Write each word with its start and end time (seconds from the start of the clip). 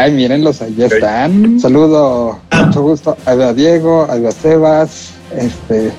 Ay, 0.00 0.12
mírenlos, 0.12 0.62
ahí 0.62 0.74
están. 0.78 1.60
saludo, 1.60 2.40
mucho 2.64 2.80
gusto 2.80 3.18
a 3.26 3.52
Diego, 3.52 4.08
a 4.10 4.32
Sebas, 4.32 5.10
este, 5.36 5.92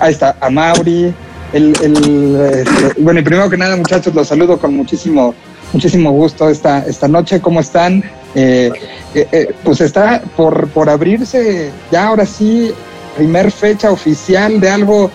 ahí 0.00 0.12
está, 0.12 0.34
a 0.40 0.48
Mauri. 0.48 1.12
El, 1.52 1.74
este, 1.74 3.02
bueno, 3.02 3.20
y 3.20 3.22
primero 3.22 3.50
que 3.50 3.58
nada, 3.58 3.76
muchachos, 3.76 4.14
los 4.14 4.28
saludo 4.28 4.58
con 4.58 4.74
muchísimo, 4.74 5.34
muchísimo 5.74 6.10
gusto 6.12 6.48
esta, 6.48 6.78
esta 6.86 7.06
noche. 7.06 7.38
¿Cómo 7.38 7.60
están? 7.60 8.02
Eh, 8.34 8.72
eh, 9.14 9.28
eh, 9.30 9.54
pues 9.62 9.82
está 9.82 10.22
por, 10.34 10.66
por 10.68 10.88
abrirse 10.88 11.70
ya 11.92 12.08
ahora 12.08 12.24
sí, 12.24 12.72
primer 13.14 13.50
fecha 13.50 13.90
oficial 13.90 14.58
de 14.58 14.70
algo 14.70 15.10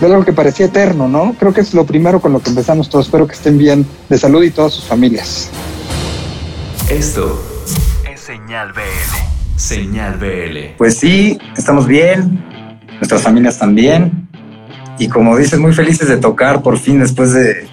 de 0.00 0.06
algo 0.06 0.24
que 0.24 0.32
parecía 0.32 0.66
eterno, 0.66 1.08
¿no? 1.08 1.34
Creo 1.36 1.52
que 1.52 1.62
es 1.62 1.74
lo 1.74 1.84
primero 1.84 2.20
con 2.20 2.32
lo 2.32 2.38
que 2.38 2.50
empezamos 2.50 2.88
todos. 2.88 3.06
Espero 3.06 3.26
que 3.26 3.34
estén 3.34 3.58
bien 3.58 3.84
de 4.08 4.18
salud 4.18 4.44
y 4.44 4.52
todas 4.52 4.72
sus 4.72 4.84
familias. 4.84 5.50
Esto 6.88 7.42
es 7.42 7.45
Señal 8.46 8.72
BL. 8.72 9.56
Señal 9.56 10.18
BL. 10.18 10.76
Pues 10.78 10.98
sí, 10.98 11.36
estamos 11.56 11.84
bien, 11.84 12.40
nuestras 13.00 13.22
familias 13.22 13.58
también. 13.58 14.28
Y 15.00 15.08
como 15.08 15.36
dices, 15.36 15.58
muy 15.58 15.72
felices 15.72 16.06
de 16.06 16.18
tocar 16.18 16.62
por 16.62 16.78
fin 16.78 17.00
después 17.00 17.32
de, 17.32 17.66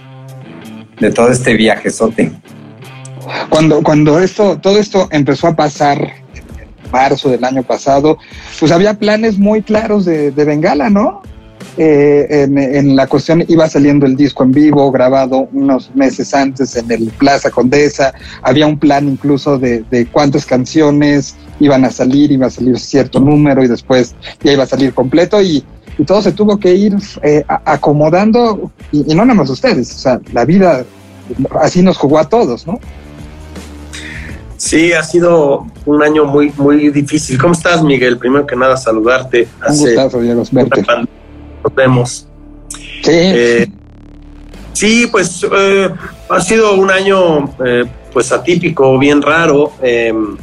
de 0.99 1.11
todo 1.11 1.29
este 1.29 1.53
viajezote. 1.53 2.31
Cuando, 3.49 3.83
cuando 3.83 4.19
esto, 4.19 4.57
todo 4.57 4.79
esto 4.79 5.09
empezó 5.11 5.45
a 5.45 5.55
pasar 5.55 5.99
en 6.01 6.91
marzo 6.91 7.29
del 7.29 7.43
año 7.43 7.61
pasado, 7.61 8.17
pues 8.59 8.71
había 8.71 8.97
planes 8.97 9.37
muy 9.37 9.61
claros 9.61 10.05
de, 10.05 10.31
de 10.31 10.43
Bengala, 10.43 10.89
¿no? 10.89 11.21
Eh, 11.77 12.43
en, 12.43 12.95
la 12.95 13.07
cuestión 13.07 13.43
iba 13.47 13.67
saliendo 13.67 14.05
el 14.05 14.15
disco 14.15 14.43
en 14.43 14.51
vivo, 14.51 14.91
grabado 14.91 15.49
unos 15.53 15.93
meses 15.95 16.33
antes 16.33 16.75
en 16.75 16.91
el 16.91 17.05
Plaza 17.17 17.49
Condesa, 17.49 18.13
había 18.43 18.67
un 18.67 18.77
plan 18.77 19.07
incluso 19.07 19.57
de, 19.57 20.07
cuántas 20.11 20.45
canciones 20.45 21.35
iban 21.59 21.83
a 21.83 21.89
salir, 21.89 22.31
iba 22.31 22.47
a 22.47 22.51
salir 22.51 22.77
cierto 22.79 23.19
número 23.19 23.63
y 23.63 23.67
después 23.67 24.13
ya 24.43 24.53
iba 24.53 24.63
a 24.63 24.67
salir 24.67 24.93
completo 24.93 25.41
y, 25.41 25.63
todo 26.07 26.23
se 26.23 26.31
tuvo 26.31 26.57
que 26.57 26.73
ir 26.73 26.95
eh, 27.21 27.43
acomodando 27.47 28.71
y, 28.91 29.13
no 29.13 29.25
nada 29.25 29.35
más 29.35 29.49
ustedes, 29.51 29.93
o 29.93 29.97
sea, 29.99 30.19
la 30.31 30.43
vida 30.43 30.83
así 31.61 31.83
nos 31.83 31.97
jugó 31.97 32.17
a 32.17 32.27
todos, 32.27 32.65
¿no? 32.65 32.79
Sí, 34.57 34.91
ha 34.93 35.03
sido 35.03 35.67
un 35.85 36.01
año 36.01 36.25
muy, 36.25 36.51
muy 36.57 36.89
difícil. 36.89 37.37
¿Cómo 37.37 37.53
estás, 37.53 37.83
Miguel? 37.83 38.17
Primero 38.17 38.47
que 38.47 38.55
nada, 38.55 38.77
saludarte. 38.77 39.47
Un 39.67 39.77
gustazo, 39.77 40.21
Diego, 40.21 40.43
verte 40.51 40.83
nos 41.63 41.75
vemos. 41.75 42.27
Sí. 43.03 43.11
Eh, 43.11 43.67
sí, 44.73 45.07
pues 45.11 45.45
eh, 45.51 45.89
ha 46.29 46.41
sido 46.41 46.75
un 46.75 46.91
año 46.91 47.49
eh, 47.65 47.85
pues 48.11 48.31
atípico, 48.31 48.97
bien 48.97 49.21
raro. 49.21 49.71
Em, 49.81 50.37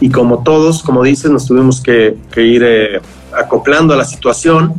y 0.00 0.10
como 0.10 0.42
todos, 0.42 0.82
como 0.82 1.02
dices, 1.02 1.30
nos 1.30 1.46
tuvimos 1.46 1.80
que, 1.80 2.16
ir 2.36 3.00
acoplando 3.32 3.94
a 3.94 3.96
la 3.96 4.04
situación. 4.04 4.74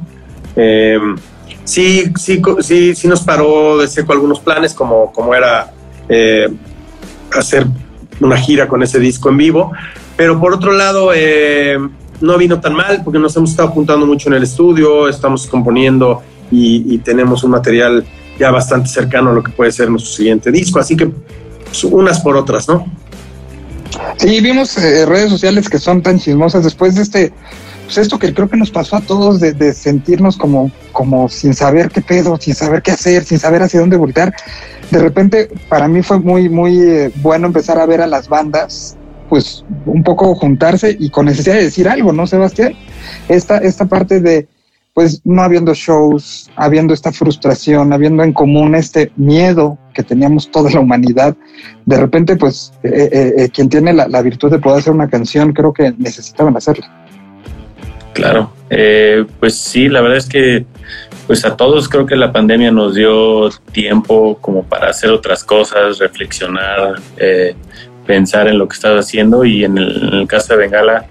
Em, 0.56 1.16
sí, 1.64 2.12
sí, 2.20 2.42
sí, 2.60 2.96
sí 2.96 3.08
nos 3.08 3.22
paró 3.22 3.78
de 3.78 3.88
seco 3.88 4.12
algunos 4.12 4.40
planes, 4.40 4.74
como, 4.74 5.12
como 5.14 5.34
era 5.34 5.72
hacer 7.32 7.66
una 8.20 8.38
gira 8.38 8.68
con 8.68 8.84
ese 8.84 9.00
disco 9.00 9.30
en 9.30 9.38
vivo. 9.38 9.72
Pero 10.18 10.40
por 10.40 10.54
otro 10.54 10.74
lado, 10.74 11.12
no 12.22 12.38
vino 12.38 12.60
tan 12.60 12.74
mal 12.74 13.02
porque 13.04 13.20
nos 13.20 13.36
hemos 13.36 13.52
estado 13.52 13.70
apuntando 13.70 14.06
mucho 14.06 14.30
en 14.30 14.36
el 14.36 14.44
estudio, 14.44 15.08
estamos 15.08 15.48
componiendo 15.48 16.22
y, 16.52 16.98
tenemos 17.00 17.44
un 17.44 17.52
material 17.52 18.06
ya 18.40 18.52
bastante 18.52 18.88
cercano 18.88 19.32
a 19.32 19.34
lo 19.34 19.44
que 19.44 19.52
puede 19.52 19.72
ser 19.72 19.90
nuestro 19.90 20.12
siguiente 20.12 20.52
disco, 20.52 20.80
así 20.80 20.96
que 20.96 21.08
pues, 21.08 21.84
unas 21.84 22.20
por 22.20 22.38
otras, 22.38 22.68
¿no? 22.68 22.86
Sí, 24.18 24.40
vimos 24.40 24.78
eh, 24.78 25.06
redes 25.06 25.30
sociales 25.30 25.70
que 25.70 25.80
son 25.80 26.02
tan 26.02 26.20
chismosas 26.20 26.64
después 26.64 26.96
de 26.96 27.02
este, 27.02 27.34
pues 27.86 27.98
esto 27.98 28.18
que 28.18 28.34
creo 28.34 28.50
que 28.50 28.58
nos 28.58 28.72
pasó 28.72 28.98
a 28.98 29.02
todos 29.02 29.40
de, 29.40 29.74
sentirnos 29.74 30.38
como, 30.38 30.72
como 30.92 31.30
sin 31.30 31.54
saber 31.54 31.90
qué 31.90 32.02
pedo, 32.02 32.38
sin 32.40 32.56
saber 32.56 32.82
qué 32.82 32.92
hacer, 32.92 33.24
sin 33.24 33.40
saber 33.40 33.62
hacia 33.64 33.80
dónde 33.80 33.98
voltar. 33.98 34.34
De 34.92 35.00
repente, 35.00 35.50
para 35.70 35.88
mí 35.88 36.02
fue 36.02 36.20
muy, 36.20 36.50
muy 36.50 36.80
eh, 36.80 37.12
bueno 37.16 37.48
empezar 37.48 37.80
a 37.80 37.86
ver 37.86 38.02
a 38.02 38.08
las 38.08 38.28
bandas 38.30 38.96
pues 39.30 39.66
un 39.86 40.04
poco 40.04 40.36
juntarse 40.36 40.96
y 41.00 41.10
con 41.10 41.26
necesidad 41.26 41.56
de 41.56 41.64
decir 41.64 41.88
algo, 41.88 42.14
¿no, 42.14 42.28
Sebastián? 42.28 42.74
Esta, 43.30 43.58
esta 43.58 43.86
parte 43.86 44.20
de, 44.20 44.48
pues 44.94 45.22
no 45.24 45.42
habiendo 45.42 45.74
shows, 45.74 46.52
habiendo 46.56 46.94
esta 46.94 47.12
frustración, 47.12 47.94
habiendo 47.94 48.24
en 48.24 48.32
común 48.32 48.76
este 48.76 49.12
miedo 49.16 49.78
que 49.94 50.04
teníamos 50.04 50.52
toda 50.52 50.70
la 50.72 50.80
humanidad, 50.80 51.36
de 51.86 51.98
repente, 51.98 52.36
pues 52.36 52.74
eh, 52.84 53.10
eh, 53.12 53.34
eh, 53.38 53.50
quien 53.50 53.70
tiene 53.70 53.94
la, 53.94 54.22
virtud 54.22 54.52
de 54.52 54.60
poder 54.60 54.80
hacer 54.80 54.94
una 54.94 55.10
canción, 55.10 55.54
creo 55.54 55.74
que 55.74 55.94
necesitaban 55.98 56.56
hacerla. 56.56 56.90
Claro, 58.14 58.52
pues 59.40 59.56
sí, 59.56 59.90
la 59.90 60.02
verdad 60.02 60.18
es 60.18 60.28
que 60.28 60.66
pues 61.26 61.46
a 61.46 61.56
todos 61.56 61.90
creo 61.90 62.06
que 62.06 62.16
la 62.16 62.32
pandemia 62.32 62.70
nos 62.70 62.94
dio 62.94 63.50
tiempo 63.72 64.38
como 64.40 64.64
para 64.64 64.90
hacer 64.90 65.10
otras 65.10 65.44
cosas, 65.44 65.98
reflexionar, 65.98 67.02
pensar 68.06 68.48
en 68.48 68.58
lo 68.58 68.68
que 68.68 68.76
estaba 68.76 69.00
haciendo 69.00 69.46
y 69.46 69.64
en 69.64 69.78
el, 69.78 70.26
caso 70.28 70.54
de 70.54 70.60
Bengala, 70.60 71.06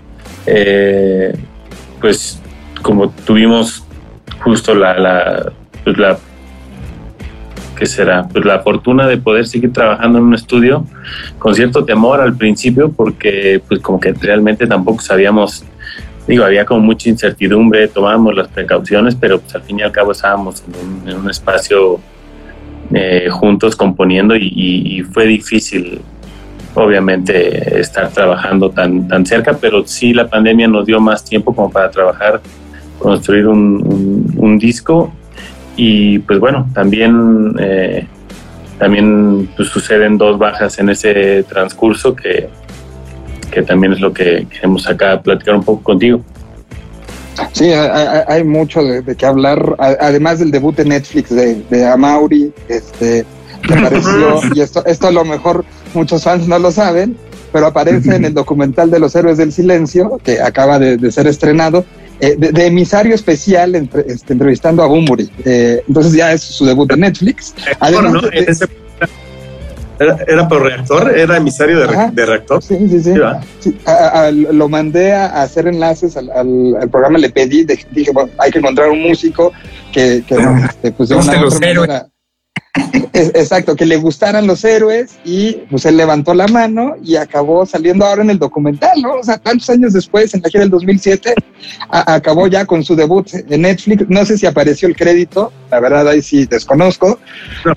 eh, 0.47 1.35
pues 2.01 2.41
como 2.83 3.11
tuvimos 3.11 3.85
justo 4.41 4.75
la, 4.75 4.99
la, 4.99 5.53
pues 5.85 5.99
la 5.99 6.19
¿qué 7.83 7.87
será? 7.87 8.29
Pues 8.29 8.45
la 8.45 8.61
fortuna 8.61 9.09
de 9.09 9.17
poder 9.17 9.45
seguir 9.45 9.73
trabajando 9.73 10.19
en 10.19 10.25
un 10.27 10.35
estudio 10.35 10.87
con 11.41 11.53
cierto 11.53 11.85
temor 11.85 12.21
al 12.21 12.37
principio 12.37 12.93
porque 12.93 13.61
pues 13.67 13.81
como 13.81 13.99
que 13.99 14.13
realmente 14.13 14.69
tampoco 14.69 15.01
sabíamos, 15.01 15.65
digo, 16.29 16.45
había 16.45 16.65
como 16.65 16.81
mucha 16.81 17.09
incertidumbre, 17.09 17.89
tomábamos 17.89 18.37
las 18.37 18.47
precauciones, 18.47 19.17
pero 19.17 19.41
pues 19.41 19.53
al 19.57 19.63
fin 19.63 19.81
y 19.81 19.83
al 19.83 19.91
cabo 19.91 20.13
estábamos 20.13 20.63
en 21.07 21.17
un, 21.17 21.29
espacio 21.29 21.99
eh, 22.95 23.29
juntos 23.31 23.75
componiendo 23.75 24.37
y, 24.37 25.05
fue 25.13 25.27
difícil 25.27 26.01
obviamente 26.75 27.81
estar 27.81 28.11
trabajando 28.11 28.71
tan, 28.71 29.09
tan 29.09 29.27
cerca, 29.27 29.57
pero 29.61 29.87
sí 29.87 30.13
la 30.15 30.29
pandemia 30.29 30.69
nos 30.69 30.87
dio 30.87 31.01
más 31.01 31.25
tiempo 31.25 31.55
como 31.55 31.71
para 31.71 31.91
trabajar, 31.91 32.41
construir 32.99 33.47
un, 33.47 34.59
disco 34.59 35.13
y 35.77 36.19
pues 36.21 36.39
bueno, 36.39 36.69
también, 36.75 37.55
eh, 37.59 38.07
también 38.79 39.49
pues, 39.57 39.69
suceden 39.69 40.19
dos 40.19 40.39
bajas 40.39 40.79
en 40.79 40.91
ese 40.91 41.43
transcurso 41.45 42.15
que, 42.15 42.49
que 43.51 43.63
también 43.63 43.93
es 43.95 44.01
lo 44.01 44.13
que 44.13 44.47
queremos 44.49 44.87
acá 44.87 45.21
platicar 45.21 45.57
un 45.57 45.65
poco 45.65 45.83
contigo. 45.83 46.23
Sí, 47.53 47.71
hay, 47.73 48.45
mucho 48.45 48.83
de, 48.83 49.17
qué 49.17 49.27
hablar, 49.27 49.75
además 49.79 50.39
del 50.39 50.51
debut 50.51 50.77
de 50.77 50.85
Netflix 50.85 51.31
de, 51.31 51.55
de 51.71 51.87
Amauri, 51.87 52.53
este, 52.69 53.25
que 53.63 53.75
apareció, 53.75 54.41
y 54.55 54.61
esto, 54.61 54.85
esto 54.85 55.07
a 55.09 55.11
lo 55.11 55.25
mejor 55.25 55.65
muchos 55.95 56.25
fans 56.25 56.47
no 56.49 56.59
lo 56.59 56.71
saben, 56.71 57.17
pero 57.53 57.67
aparece 57.67 58.15
en 58.15 58.25
el 58.27 58.35
documental 58.35 58.91
de 58.91 58.99
los 58.99 59.15
héroes 59.15 59.39
del 59.39 59.53
silencio, 59.53 60.21
que 60.23 60.41
acaba 60.41 60.79
de, 60.79 61.13
ser 61.13 61.27
estrenado, 61.27 61.85
eh, 62.21 62.37
de, 62.37 62.67
emisario 62.67 63.15
especial 63.15 63.75
este, 63.75 64.33
entrevistando 64.33 64.83
a 64.83 64.87
Bumburi. 64.87 65.31
Eh, 65.45 65.83
entonces 65.87 66.13
ya 66.13 66.33
es 66.33 66.43
su 66.43 66.65
debut 66.65 66.91
en 66.93 67.01
Netflix. 67.01 67.55
era, 70.27 70.49
por 70.49 70.63
reactor, 70.63 71.17
era 71.17 71.37
emisario 71.37 71.81
de, 71.81 72.27
reactor. 72.27 72.63
Sí, 72.63 72.77
sí, 72.89 73.03
sí. 73.03 73.13
lo 74.51 74.69
mandé 74.69 75.13
a, 75.13 75.43
hacer 75.43 75.67
enlaces 75.67 76.17
al, 76.17 76.89
programa, 76.91 77.19
le 77.19 77.31
pedí, 77.31 77.65
dije, 77.91 78.11
bueno, 78.13 78.31
hay 78.39 78.51
que 78.51 78.59
encontrar 78.59 78.91
un 78.91 79.03
músico 79.03 79.53
que, 79.93 80.23
que 80.27 80.37
este, 80.65 80.93
pues 80.93 81.09
de 81.11 81.17
una 81.17 81.43
otra 81.43 81.59
manera, 81.59 82.09
Exacto, 83.13 83.77
que 83.77 83.85
le 83.85 83.97
gustaran 83.97 84.47
los 84.47 84.65
héroes 84.65 85.19
y 85.25 85.53
pues 85.71 85.85
él 85.85 85.99
levantó 85.99 86.33
la 86.33 86.47
mano 86.49 86.95
y 87.03 87.17
acabó 87.17 87.67
saliendo 87.67 88.07
ahora 88.07 88.23
en 88.23 88.31
el 88.31 88.39
documental, 88.39 89.03
¿no? 89.03 89.17
O 89.17 89.23
sea, 89.23 89.37
tantos 89.37 89.69
años 89.69 89.93
después, 89.93 90.33
en 90.33 90.41
la 90.41 90.49
gira 90.49 90.63
del 90.63 90.71
2007, 90.71 91.35
acabó 91.91 92.47
ya 92.47 92.65
con 92.65 92.83
su 92.83 92.97
debut 92.97 93.29
en 93.35 93.63
Netflix. 93.63 94.09
No 94.09 94.25
sé 94.25 94.39
si 94.39 94.47
apareció 94.47 94.89
el 94.89 94.97
crédito, 94.97 95.53
la 95.71 95.81
verdad 95.81 96.09
ahí 96.09 96.23
sí 96.23 96.47
desconozco, 96.47 97.19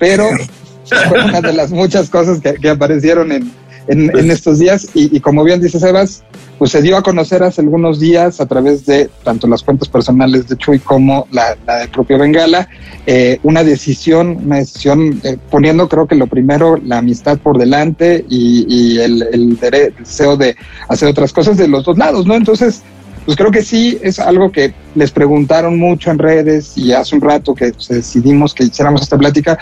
pero 0.00 0.30
fue 1.08 1.22
una 1.22 1.42
de 1.42 1.52
las 1.52 1.70
muchas 1.70 2.08
cosas 2.08 2.40
que, 2.40 2.68
aparecieron 2.68 3.32
en, 3.32 3.52
en, 3.88 4.30
estos 4.30 4.58
días 4.58 4.88
y, 4.94 5.16
y, 5.16 5.20
como 5.20 5.44
bien 5.44 5.60
dice 5.60 5.78
Sebas, 5.78 6.22
pues 6.58 6.70
se 6.70 6.82
dio 6.82 6.96
a 6.96 7.02
conocer 7.02 7.42
hace 7.42 7.60
algunos 7.60 8.00
días 8.00 8.40
a 8.40 8.46
través 8.46 8.86
de 8.86 9.10
tanto 9.22 9.46
las 9.46 9.62
cuentas 9.62 9.88
personales 9.88 10.48
de 10.48 10.56
Chuy 10.56 10.78
como 10.78 11.26
la, 11.30 11.56
la 11.66 11.78
del 11.78 11.88
propio 11.90 12.18
Bengala, 12.18 12.68
eh, 13.06 13.38
una 13.42 13.62
decisión, 13.62 14.38
una 14.44 14.56
decisión 14.56 15.20
eh, 15.24 15.36
poniendo 15.50 15.88
creo 15.88 16.06
que 16.06 16.14
lo 16.14 16.26
primero 16.26 16.76
la 16.84 16.98
amistad 16.98 17.38
por 17.38 17.58
delante 17.58 18.24
y, 18.28 18.98
el, 18.98 19.22
el, 19.32 19.58
deseo 19.58 20.36
de 20.36 20.56
hacer 20.88 21.08
otras 21.08 21.32
cosas 21.32 21.56
de 21.56 21.68
los 21.68 21.84
dos 21.84 21.98
lados, 21.98 22.26
¿no? 22.26 22.34
Entonces, 22.34 22.82
pues 23.26 23.36
creo 23.36 23.50
que 23.50 23.62
sí 23.62 23.98
es 24.02 24.20
algo 24.20 24.52
que 24.52 24.72
les 24.94 25.10
preguntaron 25.10 25.78
mucho 25.78 26.12
en 26.12 26.18
redes 26.18 26.78
y 26.78 26.92
hace 26.92 27.16
un 27.16 27.20
rato 27.20 27.54
que 27.54 27.72
decidimos 27.88 28.54
que 28.54 28.64
hiciéramos 28.64 29.02
esta 29.02 29.18
plática, 29.18 29.58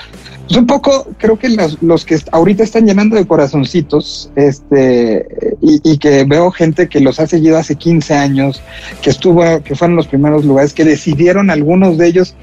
pues 0.46 0.58
un 0.58 0.66
poco 0.66 1.08
creo 1.16 1.38
que 1.38 1.48
los, 1.48 2.04
que 2.04 2.18
ahorita 2.30 2.62
están 2.62 2.86
llenando 2.86 3.16
de 3.16 3.26
corazoncitos, 3.26 4.30
este, 4.36 5.26
y, 5.62 5.96
que 5.96 6.24
veo 6.24 6.50
gente 6.50 6.88
que 6.90 7.00
los 7.00 7.18
ha 7.18 7.26
seguido 7.26 7.56
hace 7.56 7.76
15 7.76 8.12
años, 8.12 8.62
que 9.00 9.08
estuvo, 9.08 9.62
que 9.62 9.74
fueron 9.74 9.96
los 9.96 10.06
primeros 10.06 10.44
lugares, 10.44 10.74
que 10.74 10.84
decidieron 10.84 11.48
algunos 11.48 11.96
de 11.96 12.06
ellos 12.06 12.34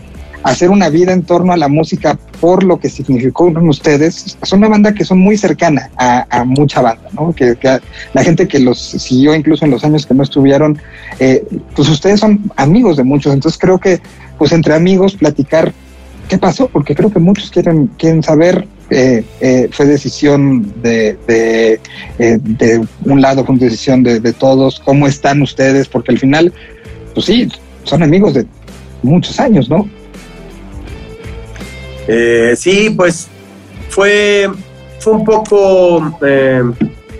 hacer 0.43 0.69
una 0.69 0.89
vida 0.89 1.13
en 1.13 1.23
torno 1.23 1.53
a 1.53 1.57
la 1.57 1.67
música 1.67 2.17
por 2.39 2.63
lo 2.63 2.79
que 2.79 2.89
significó 2.89 3.45
ustedes. 3.45 4.37
Son 4.41 4.59
una 4.59 4.69
banda 4.69 4.93
que 4.93 5.05
son 5.05 5.19
muy 5.19 5.37
cercana 5.37 5.89
a, 5.97 6.43
mucha 6.43 6.81
banda, 6.81 7.09
¿no? 7.13 7.33
Que, 7.33 7.55
la 8.13 8.23
gente 8.23 8.47
que 8.47 8.59
los 8.59 8.79
siguió 8.79 9.35
incluso 9.35 9.65
en 9.65 9.71
los 9.71 9.83
años 9.83 10.05
que 10.05 10.13
no 10.13 10.23
estuvieron, 10.23 10.79
eh, 11.19 11.45
pues 11.75 11.89
ustedes 11.89 12.19
son 12.19 12.51
amigos 12.55 12.97
de 12.97 13.03
muchos. 13.03 13.33
Entonces 13.33 13.59
creo 13.59 13.79
que, 13.79 13.99
pues 14.37 14.51
entre 14.51 14.73
amigos, 14.73 15.15
platicar 15.15 15.71
qué 16.27 16.37
pasó, 16.37 16.67
porque 16.67 16.95
creo 16.95 17.11
que 17.11 17.19
muchos 17.19 17.51
quieren, 17.51 17.87
quieren 17.97 18.23
saber. 18.23 18.67
Eh, 18.93 19.23
eh, 19.39 19.69
fue 19.71 19.85
decisión 19.85 20.73
de, 20.81 21.17
de, 21.25 21.79
de, 22.17 22.85
un 23.05 23.21
lado, 23.21 23.45
fue 23.45 23.55
decisión 23.55 24.03
de, 24.03 24.19
de 24.19 24.33
todos, 24.33 24.81
cómo 24.81 25.07
están 25.07 25.41
ustedes, 25.41 25.87
porque 25.87 26.11
al 26.11 26.19
final, 26.19 26.53
pues 27.13 27.27
sí, 27.27 27.47
son 27.85 28.03
amigos 28.03 28.33
de 28.33 28.45
muchos 29.01 29.39
años, 29.39 29.69
¿no? 29.69 29.87
Eh, 32.07 32.53
sí, 32.57 32.89
pues 32.95 33.27
fue, 33.89 34.49
fue 34.99 35.13
un 35.13 35.25
poco, 35.25 36.17
eh, 36.25 36.63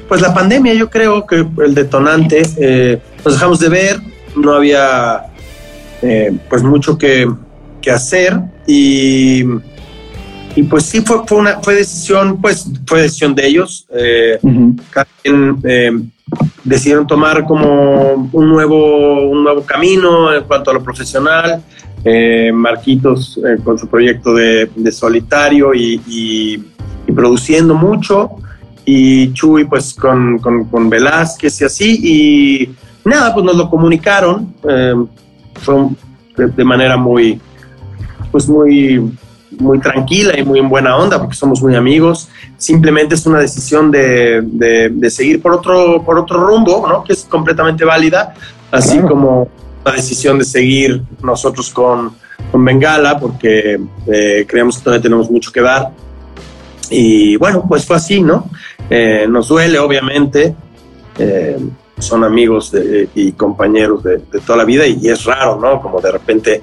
pues 0.08 0.22
la 0.22 0.34
pandemia, 0.34 0.74
yo 0.74 0.90
creo 0.90 1.26
que 1.26 1.46
el 1.66 1.74
detonante, 1.74 2.42
eh, 2.58 3.00
nos 3.24 3.34
dejamos 3.36 3.60
de 3.60 3.70
ver, 3.70 4.00
no 4.36 4.54
había 4.54 5.26
pues 6.50 6.64
mucho 6.64 6.98
que, 6.98 7.30
hacer 7.92 8.40
y, 8.66 9.44
y, 10.56 10.64
pues 10.70 10.86
sí 10.86 11.02
fue, 11.02 11.22
fue 11.28 11.38
una 11.38 11.60
fue 11.62 11.76
decisión, 11.76 12.42
pues 12.42 12.66
fue 12.88 13.04
decisión 13.04 13.36
de 13.36 13.48
ellos. 13.48 13.88
Decidieron 16.64 17.08
tomar 17.08 17.46
como 17.46 18.30
un 18.32 18.50
nuevo, 18.50 19.30
un 19.30 19.44
nuevo 19.44 19.64
camino 19.64 20.34
en 20.34 20.44
cuanto 20.44 20.72
a 20.72 20.74
lo 20.74 20.84
profesional. 20.84 21.64
Eh, 22.04 22.52
Marquitos 22.52 23.38
eh, 23.38 23.62
con 23.64 23.78
su 23.78 23.88
proyecto 23.88 24.34
de, 24.34 24.92
solitario 24.92 25.72
y, 25.74 26.64
produciendo 27.14 27.76
mucho, 27.76 28.32
y 28.86 29.34
Chuy 29.34 29.66
pues 29.66 29.94
con, 29.94 30.40
con, 30.40 30.90
Velázquez 30.90 31.62
y 31.62 31.66
así, 31.66 32.00
y 32.02 32.76
nada, 33.04 33.34
pues 33.34 33.46
nos 33.46 33.56
lo 33.56 33.70
comunicaron, 33.70 34.52
eh, 34.68 34.96
fue 35.56 35.90
de, 36.38 36.64
manera 36.64 36.98
muy, 36.98 37.40
pues 38.32 38.48
muy, 38.48 39.12
muy 39.62 39.80
tranquila 39.80 40.38
y 40.38 40.44
muy 40.44 40.60
en 40.60 40.70
buena 40.70 40.98
onda, 40.98 41.20
porque 41.20 41.36
somos 41.36 41.62
muy 41.62 41.76
amigos, 41.76 42.30
simplemente 42.58 43.16
es 43.16 43.26
una 43.26 43.40
decisión 43.40 43.92
de, 43.92 44.42
de, 44.44 45.10
seguir 45.10 45.42
por 45.42 45.54
otro, 45.54 46.04
por 46.04 46.18
otro 46.20 46.46
rumbo, 46.46 46.86
¿no? 46.88 47.04
que 47.04 47.14
es 47.14 47.24
completamente 47.24 47.86
válida, 47.86 48.34
así 48.72 49.00
como 49.00 49.48
la 49.86 49.94
decisión 49.94 50.38
de 50.38 50.46
seguir 50.46 51.02
nosotros 51.24 51.70
con, 51.70 52.14
con 52.52 52.64
Bengala 52.66 53.20
porque 53.20 53.80
eh, 54.08 54.46
creemos 54.48 54.78
que 54.78 54.84
todavía 54.84 55.04
tenemos 55.04 55.30
mucho 55.30 55.52
que 55.52 55.62
dar. 55.62 55.92
Y 56.90 57.38
bueno, 57.38 57.66
pues 57.68 57.86
fue 57.86 57.96
así, 57.96 58.22
¿no? 58.22 58.50
Eh, 58.90 59.26
nos 59.30 59.48
duele, 59.48 59.80
obviamente. 59.80 60.54
Eh, 61.18 61.58
son 61.98 62.24
amigos 62.24 62.74
y 63.14 63.32
compañeros 63.34 64.04
de, 64.04 64.18
toda 64.46 64.58
la 64.58 64.66
vida 64.66 64.88
y, 64.88 65.08
es 65.08 65.24
raro, 65.24 65.60
¿no? 65.60 65.80
Como 65.80 66.02
de 66.02 66.12
repente, 66.12 66.62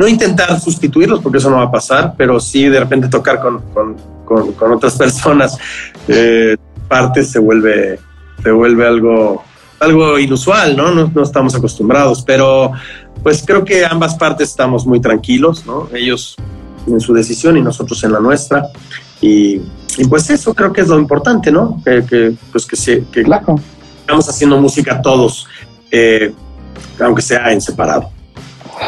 no 0.00 0.08
intentar 0.08 0.58
sustituirlos 0.58 1.20
porque 1.20 1.38
eso 1.38 1.50
no 1.50 1.58
va 1.58 1.64
a 1.64 1.70
pasar, 1.70 2.14
pero 2.16 2.40
sí 2.40 2.64
de 2.64 2.80
repente 2.80 3.08
tocar 3.08 3.38
con, 3.38 3.60
con, 3.74 3.96
con, 4.24 4.52
con 4.54 4.72
otras 4.72 4.94
personas, 4.98 5.58
partes 6.88 7.30
se 7.30 7.38
vuelve, 7.38 8.00
se 8.42 8.50
vuelve 8.50 8.86
algo 8.86 9.44
algo 9.78 10.18
inusual, 10.18 10.76
¿no? 10.76 10.90
¿no? 10.90 11.22
estamos 11.22 11.54
acostumbrados, 11.54 12.22
pero 12.22 12.72
pues 13.22 13.42
creo 13.46 13.64
que 13.64 13.84
ambas 13.84 14.14
partes 14.14 14.48
estamos 14.48 14.86
muy 14.86 15.00
tranquilos, 15.00 15.66
¿no? 15.66 15.88
Ellos 15.94 16.36
en 16.86 17.00
su 17.00 17.12
decisión 17.12 17.56
y 17.58 17.62
nosotros 17.62 18.02
en 18.04 18.12
la 18.12 18.20
nuestra. 18.20 18.68
Y, 19.20 19.60
pues 20.08 20.30
eso 20.30 20.54
creo 20.54 20.72
que 20.72 20.80
es 20.80 20.88
lo 20.88 20.98
importante, 20.98 21.50
¿no? 21.50 21.82
Que, 21.84 22.34
pues 22.52 22.64
que, 22.64 22.76
se, 22.76 23.04
que 23.12 23.20
estamos 23.20 24.28
haciendo 24.28 24.58
música 24.58 25.02
todos, 25.02 25.46
eh, 25.90 26.32
aunque 26.98 27.20
sea 27.22 27.52
en 27.52 27.60
separado. 27.60 28.10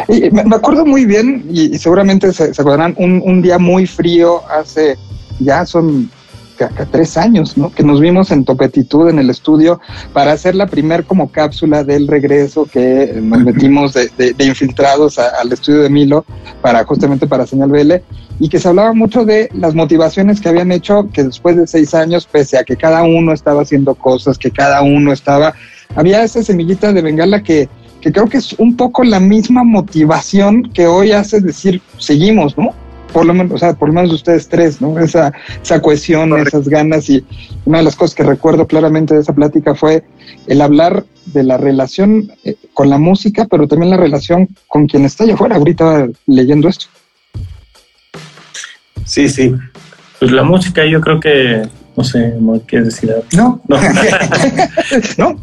Y 0.08 0.30
me 0.30 0.56
acuerdo 0.56 0.84
muy 0.84 1.04
bien, 1.04 1.44
y, 1.50 1.78
seguramente 1.78 2.32
se, 2.32 2.54
se 2.54 2.62
acordarán, 2.62 2.94
un, 2.98 3.22
un 3.24 3.42
día 3.42 3.58
muy 3.58 3.86
frío 3.86 4.42
hace, 4.50 4.96
ya 5.38 5.66
son 5.66 6.10
tres 6.90 7.16
años, 7.16 7.56
¿no? 7.56 7.72
Que 7.72 7.82
nos 7.82 8.00
vimos 8.00 8.30
en 8.30 8.44
Topetitud 8.44 9.08
en 9.08 9.18
el 9.18 9.30
estudio 9.30 9.80
para 10.12 10.32
hacer 10.32 10.54
la 10.54 10.66
primer 10.66 11.04
como 11.04 11.30
cápsula 11.30 11.84
del 11.84 12.06
regreso 12.06 12.66
que 12.70 13.18
nos 13.20 13.42
metimos 13.42 13.94
de, 13.94 14.34
infiltrados 14.38 15.18
al 15.18 15.52
estudio 15.52 15.82
de 15.82 15.90
Milo 15.90 16.24
para 16.60 16.84
justamente 16.84 17.26
para 17.26 17.46
Señal 17.46 17.70
BL 17.70 17.92
y 18.40 18.48
que 18.48 18.58
se 18.58 18.68
hablaba 18.68 18.92
mucho 18.92 19.24
de 19.24 19.48
las 19.54 19.74
motivaciones 19.74 20.40
que 20.40 20.48
habían 20.48 20.72
hecho 20.72 21.08
que 21.12 21.24
después 21.24 21.56
de 21.56 21.66
seis 21.66 21.94
años, 21.94 22.26
pese 22.30 22.58
a 22.58 22.64
que 22.64 22.76
cada 22.76 23.02
uno 23.02 23.32
estaba 23.32 23.62
haciendo 23.62 23.94
cosas, 23.94 24.38
que 24.38 24.50
cada 24.50 24.82
uno 24.82 25.12
estaba, 25.12 25.54
había 25.94 26.22
esa 26.24 26.42
semillita 26.42 26.92
de 26.92 27.02
Bengala 27.02 27.42
que, 27.42 27.68
que 28.02 28.12
creo 28.12 28.28
que 28.28 28.36
es 28.36 28.52
un 28.54 28.76
poco 28.76 29.04
la 29.04 29.20
misma 29.20 29.64
motivación 29.64 30.64
que 30.74 30.86
hoy 30.86 31.12
hace 31.12 31.40
decir, 31.40 31.80
seguimos, 31.98 32.58
¿no? 32.58 32.74
por 33.12 33.26
lo 33.26 33.34
menos, 33.34 33.52
o 33.52 33.58
sea, 33.58 33.74
por 33.74 33.88
lo 33.88 33.94
menos 33.94 34.12
ustedes 34.12 34.48
tres, 34.48 34.80
¿no? 34.80 34.98
Esa, 34.98 35.32
esa 35.62 35.80
cohesión, 35.80 36.36
esas 36.38 36.68
ganas 36.68 37.08
y 37.10 37.24
una 37.64 37.78
de 37.78 37.84
las 37.84 37.94
cosas 37.94 38.14
que 38.14 38.22
recuerdo 38.22 38.66
claramente 38.66 39.14
de 39.14 39.20
esa 39.20 39.34
plática 39.34 39.74
fue 39.74 40.02
el 40.46 40.60
hablar 40.62 41.04
de 41.26 41.42
la 41.42 41.58
relación 41.58 42.32
eh, 42.44 42.56
con 42.72 42.90
la 42.90 42.98
música, 42.98 43.46
pero 43.50 43.68
también 43.68 43.90
la 43.90 43.96
relación 43.96 44.48
con 44.66 44.86
quien 44.86 45.04
está 45.04 45.24
allá 45.24 45.34
afuera, 45.34 45.56
ahorita 45.56 46.08
leyendo 46.26 46.68
esto. 46.68 46.86
Sí, 49.04 49.28
sí. 49.28 49.54
Pues 50.18 50.32
la 50.32 50.42
música 50.42 50.84
yo 50.86 51.00
creo 51.00 51.20
que, 51.20 51.62
no 51.96 52.04
sé, 52.04 52.34
no 52.40 52.60
quieres 52.60 52.88
decir 52.88 53.14
No. 53.36 53.60
No. 53.68 53.76
no. 55.18 55.36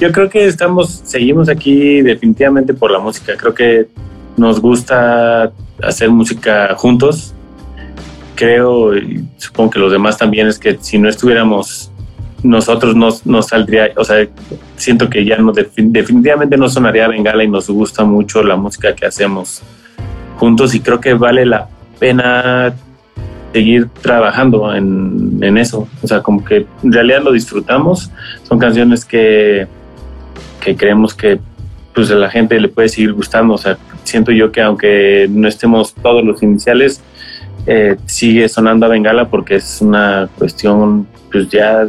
Yo 0.00 0.10
creo 0.10 0.28
que 0.28 0.46
estamos, 0.46 1.02
seguimos 1.04 1.48
aquí 1.48 2.02
definitivamente 2.02 2.74
por 2.74 2.90
la 2.90 2.98
música. 2.98 3.34
Creo 3.36 3.54
que 3.54 3.88
nos 4.36 4.60
gusta 4.60 5.52
hacer 5.82 6.10
música 6.10 6.74
juntos. 6.76 7.32
Creo, 8.34 8.96
y 8.96 9.24
supongo 9.36 9.70
que 9.70 9.78
los 9.78 9.92
demás 9.92 10.18
también, 10.18 10.48
es 10.48 10.58
que 10.58 10.76
si 10.80 10.98
no 10.98 11.08
estuviéramos 11.08 11.92
nosotros 12.42 12.94
no, 12.94 13.42
saldría, 13.42 13.92
o 13.96 14.04
sea, 14.04 14.28
siento 14.76 15.08
que 15.08 15.24
ya 15.24 15.38
no, 15.38 15.52
definitivamente 15.52 16.58
no 16.58 16.68
sonaría 16.68 17.08
Bengala 17.08 17.42
y 17.42 17.48
nos 17.48 17.70
gusta 17.70 18.04
mucho 18.04 18.42
la 18.42 18.54
música 18.54 18.94
que 18.94 19.06
hacemos 19.06 19.62
juntos 20.36 20.74
y 20.74 20.80
creo 20.80 21.00
que 21.00 21.14
vale 21.14 21.46
la 21.46 21.68
pena 21.98 22.74
seguir 23.54 23.88
trabajando 24.02 24.74
en, 24.74 25.38
en 25.40 25.56
eso, 25.56 25.88
o 26.02 26.06
sea, 26.06 26.22
como 26.22 26.44
que 26.44 26.66
en 26.82 26.92
realidad 26.92 27.22
lo 27.22 27.32
disfrutamos, 27.32 28.10
son 28.42 28.58
canciones 28.58 29.06
que, 29.06 29.66
que 30.64 30.76
creemos 30.76 31.14
que 31.14 31.38
pues 31.94 32.10
a 32.10 32.14
la 32.14 32.28
gente 32.28 32.58
le 32.58 32.68
puede 32.68 32.88
seguir 32.88 33.12
gustando. 33.12 33.54
O 33.54 33.58
sea, 33.58 33.78
siento 34.02 34.32
yo 34.32 34.50
que 34.50 34.60
aunque 34.60 35.28
no 35.30 35.46
estemos 35.46 35.94
todos 35.94 36.24
los 36.24 36.42
iniciales, 36.42 37.00
eh, 37.66 37.96
sigue 38.06 38.48
sonando 38.48 38.86
a 38.86 38.88
Bengala 38.88 39.28
porque 39.28 39.56
es 39.56 39.80
una 39.80 40.28
cuestión, 40.36 41.06
pues 41.30 41.48
ya, 41.50 41.86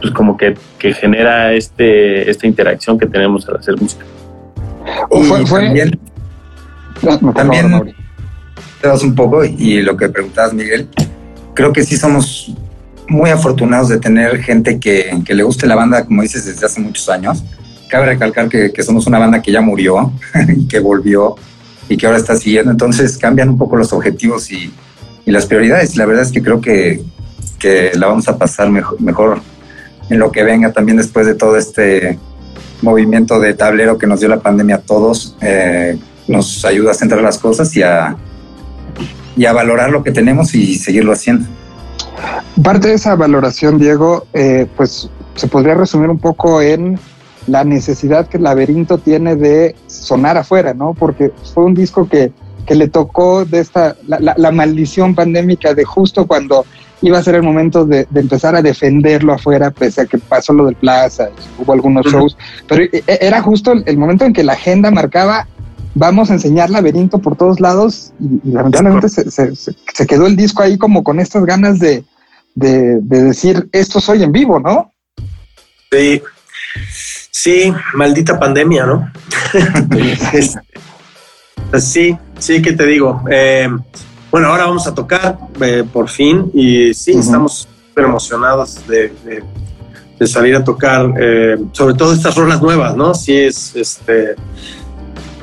pues 0.00 0.12
como 0.12 0.36
que, 0.36 0.54
que 0.78 0.92
genera 0.94 1.52
este, 1.52 2.30
esta 2.30 2.46
interacción 2.46 2.98
que 2.98 3.06
tenemos 3.06 3.48
al 3.48 3.56
hacer 3.56 3.80
música. 3.80 4.04
fue, 5.10 5.44
también, 5.44 5.98
también 7.34 7.94
te 8.80 8.88
das 8.88 9.02
un 9.02 9.14
poco 9.14 9.44
y 9.44 9.82
lo 9.82 9.96
que 9.96 10.08
preguntabas, 10.08 10.54
Miguel, 10.54 10.88
creo 11.54 11.72
que 11.72 11.82
sí 11.82 11.96
somos 11.96 12.54
muy 13.08 13.30
afortunados 13.30 13.88
de 13.88 13.98
tener 13.98 14.38
gente 14.38 14.78
que, 14.78 15.20
que 15.26 15.34
le 15.34 15.42
guste 15.42 15.66
la 15.66 15.74
banda, 15.74 16.04
como 16.04 16.22
dices, 16.22 16.46
desde 16.46 16.64
hace 16.64 16.80
muchos 16.80 17.08
años 17.08 17.42
cabe 17.88 18.06
recalcar 18.06 18.48
que, 18.48 18.82
somos 18.82 19.06
una 19.06 19.18
banda 19.18 19.42
que 19.42 19.52
ya 19.52 19.60
murió 19.60 20.12
y 20.48 20.66
que 20.66 20.78
volvió 20.78 21.36
y 21.88 21.96
que 21.96 22.06
ahora 22.06 22.18
está 22.18 22.36
siguiendo. 22.36 22.70
Entonces 22.70 23.18
cambian 23.18 23.50
un 23.50 23.58
poco 23.58 23.76
los 23.76 23.92
objetivos 23.92 24.50
y, 24.50 24.72
las 25.26 25.46
prioridades. 25.46 25.96
La 25.96 26.04
verdad 26.04 26.22
es 26.22 26.32
que 26.32 26.42
creo 26.42 26.60
que, 26.60 27.02
la 27.94 28.08
vamos 28.08 28.28
a 28.28 28.36
pasar 28.36 28.68
mejor, 28.68 29.00
mejor 29.00 29.40
en 30.10 30.18
lo 30.18 30.30
que 30.30 30.42
venga 30.42 30.70
también 30.70 30.98
después 30.98 31.26
de 31.26 31.34
todo 31.34 31.56
este 31.56 32.18
movimiento 32.82 33.40
de 33.40 33.54
tablero 33.54 33.96
que 33.96 34.06
nos 34.06 34.20
dio 34.20 34.28
la 34.28 34.40
pandemia 34.40 34.76
a 34.76 34.80
todos. 34.80 35.34
Eh, 35.40 35.96
nos 36.28 36.62
ayuda 36.66 36.90
a 36.90 36.94
centrar 36.94 37.22
las 37.22 37.38
cosas 37.38 37.74
y 37.74 37.82
a, 37.82 38.16
y 39.34 39.46
a 39.46 39.52
valorar 39.54 39.90
lo 39.90 40.04
que 40.04 40.10
tenemos 40.10 40.54
y 40.54 40.74
seguirlo 40.74 41.12
haciendo. 41.12 41.46
Parte 42.62 42.88
de 42.88 42.94
esa 42.94 43.16
valoración, 43.16 43.78
Diego, 43.78 44.26
eh, 44.32 44.66
pues 44.76 45.08
se 45.34 45.48
podría 45.48 45.74
resumir 45.74 46.08
un 46.08 46.18
poco 46.18 46.62
en 46.62 46.98
la 47.46 47.64
necesidad 47.64 48.28
que 48.28 48.38
el 48.38 48.44
laberinto 48.44 48.98
tiene 48.98 49.36
de 49.36 49.74
sonar 49.86 50.36
afuera, 50.36 50.74
¿no? 50.74 50.94
Porque 50.94 51.32
fue 51.52 51.64
un 51.64 51.74
disco 51.74 52.08
que, 52.08 52.32
que 52.66 52.74
le 52.74 52.88
tocó 52.88 53.44
de 53.44 53.60
esta, 53.60 53.96
la, 54.06 54.34
la, 54.36 54.50
maldición 54.50 55.14
pandémica 55.14 55.74
de 55.74 55.84
justo 55.84 56.26
cuando 56.26 56.64
iba 57.02 57.18
a 57.18 57.22
ser 57.22 57.34
el 57.34 57.42
momento 57.42 57.84
de, 57.84 58.06
de, 58.08 58.20
empezar 58.20 58.56
a 58.56 58.62
defenderlo 58.62 59.34
afuera, 59.34 59.70
pese 59.70 60.02
a 60.02 60.06
que 60.06 60.16
pasó 60.16 60.54
lo 60.54 60.66
del 60.66 60.76
Plaza, 60.76 61.28
hubo 61.58 61.72
algunos 61.72 62.06
shows, 62.06 62.36
pero 62.66 62.84
e, 62.84 63.04
e, 63.06 63.18
era 63.20 63.42
justo 63.42 63.72
el, 63.72 63.98
momento 63.98 64.24
en 64.24 64.32
que 64.32 64.42
la 64.42 64.54
agenda 64.54 64.90
marcaba, 64.90 65.46
vamos 65.94 66.30
a 66.30 66.34
enseñar 66.34 66.70
laberinto 66.70 67.18
por 67.18 67.36
todos 67.36 67.60
lados, 67.60 68.14
y, 68.18 68.50
lamentablemente 68.50 69.10
se, 69.10 69.30
se, 69.30 69.54
se, 69.54 70.06
quedó 70.06 70.26
el 70.26 70.36
disco 70.36 70.62
ahí 70.62 70.78
como 70.78 71.04
con 71.04 71.20
estas 71.20 71.44
ganas 71.44 71.78
de, 71.78 72.04
de, 72.54 73.00
de 73.02 73.22
decir, 73.22 73.68
esto 73.72 74.00
soy 74.00 74.22
en 74.22 74.32
vivo, 74.32 74.58
¿no? 74.58 74.90
Sí, 75.90 76.22
Sí, 77.36 77.74
maldita 77.94 78.38
pandemia, 78.38 78.86
¿no? 78.86 79.10
Pues 81.70 81.84
sí, 81.84 82.16
sí, 82.38 82.62
que 82.62 82.74
te 82.74 82.86
digo. 82.86 83.24
Eh, 83.28 83.68
bueno, 84.30 84.46
ahora 84.46 84.66
vamos 84.66 84.86
a 84.86 84.94
tocar 84.94 85.36
eh, 85.60 85.82
por 85.92 86.08
fin 86.08 86.48
y 86.54 86.94
sí, 86.94 87.10
estamos 87.10 87.66
súper 87.88 88.04
emocionados 88.04 88.86
de, 88.86 89.42
salir 90.26 90.54
a 90.54 90.62
tocar, 90.62 91.12
eh, 91.18 91.56
sobre 91.72 91.94
todo 91.94 92.12
estas 92.12 92.36
rolas 92.36 92.62
nuevas, 92.62 92.96
¿no? 92.96 93.12
Sí, 93.14 93.36
es 93.36 93.74
este. 93.74 94.36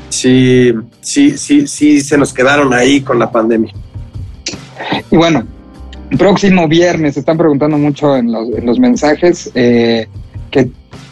Sí, 0.07 0.73
sí, 1.01 1.37
sí, 1.37 1.67
sí, 1.67 1.99
se 1.99 2.17
nos 2.17 2.33
quedaron 2.33 2.73
ahí 2.73 3.01
con 3.01 3.19
la 3.19 3.29
pandemia. 3.29 3.73
Y 5.09 5.17
bueno, 5.17 5.45
próximo 6.17 6.69
viernes, 6.69 7.17
están 7.17 7.37
preguntando 7.37 7.77
mucho 7.77 8.15
en 8.15 8.31
los, 8.31 8.47
en 8.47 8.65
los 8.65 8.79
mensajes 8.79 9.51
que 9.53 10.71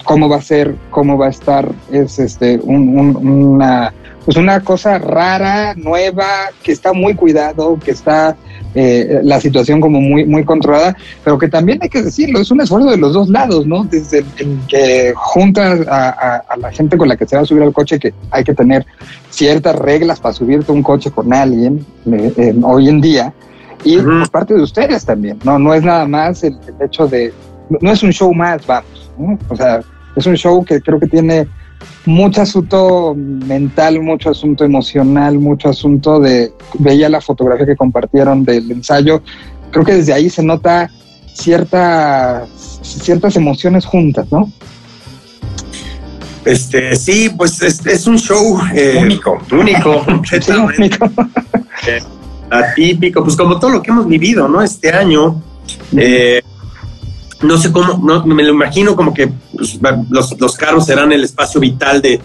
cómo 0.10 0.28
va 0.28 0.38
a 0.38 0.42
ser, 0.42 0.74
cómo 0.90 1.20
va 1.20 1.28
a 1.28 1.30
estar, 1.30 1.72
es 1.92 2.18
este 2.18 2.60
una 2.64 3.94
pues 4.26 4.38
una 4.38 4.60
cosa 4.62 4.98
rara, 4.98 5.76
nueva, 5.76 6.50
que 6.64 6.72
está 6.72 6.94
muy 6.94 7.14
cuidado, 7.14 7.78
que 7.80 7.92
está 7.92 8.36
eh, 8.74 9.20
la 9.24 9.40
situación 9.40 9.80
como 9.80 10.02
muy, 10.02 10.26
muy 10.26 10.44
controlada, 10.44 10.98
pero 11.24 11.38
que 11.38 11.48
también 11.48 11.78
hay 11.84 11.90
que 11.90 12.02
decirlo, 12.02 12.40
es 12.40 12.50
un 12.50 12.60
esfuerzo 12.60 12.90
de 12.90 12.98
los 12.98 13.14
dos 13.14 13.30
lados, 13.30 13.68
¿no? 13.68 13.84
Desde 13.84 14.26
el, 14.38 14.60
que 14.68 15.14
juntas 15.16 15.82
a, 15.88 16.44
la 16.58 16.72
gente 16.72 16.98
con 16.98 17.08
la 17.08 17.16
que 17.16 17.28
se 17.28 17.36
va 17.36 17.44
a 17.44 17.46
subir 17.46 17.62
al 17.62 17.74
coche, 17.74 18.00
que 18.00 18.12
hay 18.32 18.44
que 18.44 18.56
tener 18.56 18.88
ciertas 19.30 19.76
reglas 19.76 20.20
para 20.20 20.34
subirte 20.34 20.72
un 20.72 20.82
coche 20.82 21.12
con 21.12 21.32
alguien 21.32 21.86
eh, 22.12 22.56
hoy 22.64 22.90
en 22.90 23.00
día, 23.00 23.32
y 23.84 24.00
por 24.00 24.30
parte 24.32 24.56
de 24.56 24.64
ustedes 24.64 25.06
también, 25.06 25.38
¿no? 25.44 25.60
No 25.60 25.72
es 25.72 25.84
nada 25.84 26.08
más 26.08 26.44
el, 26.44 26.58
el 26.68 26.86
hecho 26.86 27.08
de, 27.08 27.32
no 27.80 27.92
es 27.92 28.02
un 28.02 28.12
show 28.12 28.34
más, 28.34 28.66
vamos, 28.66 29.12
¿no? 29.20 29.38
O 29.50 29.56
sea, 29.56 29.82
es 30.16 30.26
un 30.26 30.36
show 30.36 30.64
que 30.64 30.82
creo 30.82 31.00
que 31.00 31.08
tiene 31.08 31.48
mucho 32.06 32.42
asunto 32.42 33.16
mental, 33.16 34.02
mucho 34.02 34.30
asunto 34.32 34.66
emocional, 34.66 35.40
mucho 35.40 35.70
asunto 35.70 36.20
de, 36.20 36.52
veía 36.78 37.10
la 37.10 37.22
fotografía 37.22 37.66
que 37.66 37.76
compartieron 37.76 38.44
del 38.44 38.72
ensayo, 38.72 39.22
creo 39.72 39.86
que 39.86 39.96
desde 39.96 40.14
ahí 40.14 40.30
se 40.30 40.44
nota 40.44 40.90
cierta, 41.34 42.46
ciertas 42.82 43.36
emociones 43.36 43.86
juntas, 43.86 44.28
¿no? 44.32 44.52
Este, 46.46 46.96
sí, 46.96 47.30
pues 47.36 47.62
es, 47.62 48.08
un 48.08 48.18
show 48.18 48.60
eh, 48.74 48.98
único, 49.00 49.38
único, 49.52 50.06
eh, 51.88 52.02
atípico, 52.50 53.24
pues 53.24 53.36
como 53.36 53.60
todo 53.60 53.72
lo 53.72 53.82
que 53.82 53.92
hemos 53.92 54.08
vivido, 54.08 54.48
¿no? 54.48 54.62
Este 54.62 54.92
año, 54.92 55.42
eh, 55.96 56.42
no 57.42 57.58
sé 57.58 57.72
cómo, 57.72 58.00
no, 58.04 58.26
me 58.26 58.44
lo 58.44 58.50
imagino 58.50 58.96
como 58.96 59.14
que 59.14 59.32
pues, 59.56 59.80
los, 60.10 60.58
carros 60.58 60.86
serán 60.86 61.12
el 61.12 61.24
espacio 61.24 61.62
vital 61.62 62.02
de, 62.02 62.22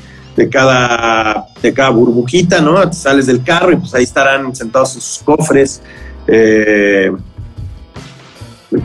cada, 0.51 1.47
de 1.63 1.73
cada 1.73 1.91
burbujita, 1.91 2.61
¿no? 2.61 2.93
Sales 2.93 3.27
del 3.27 3.43
carro 3.43 3.73
y 3.73 3.77
pues 3.77 3.95
ahí 3.95 4.05
estarán 4.05 4.55
sentados 4.55 4.95
en 4.97 5.01
sus 5.01 5.23
cofres. 5.25 5.81
Eh, 6.27 7.13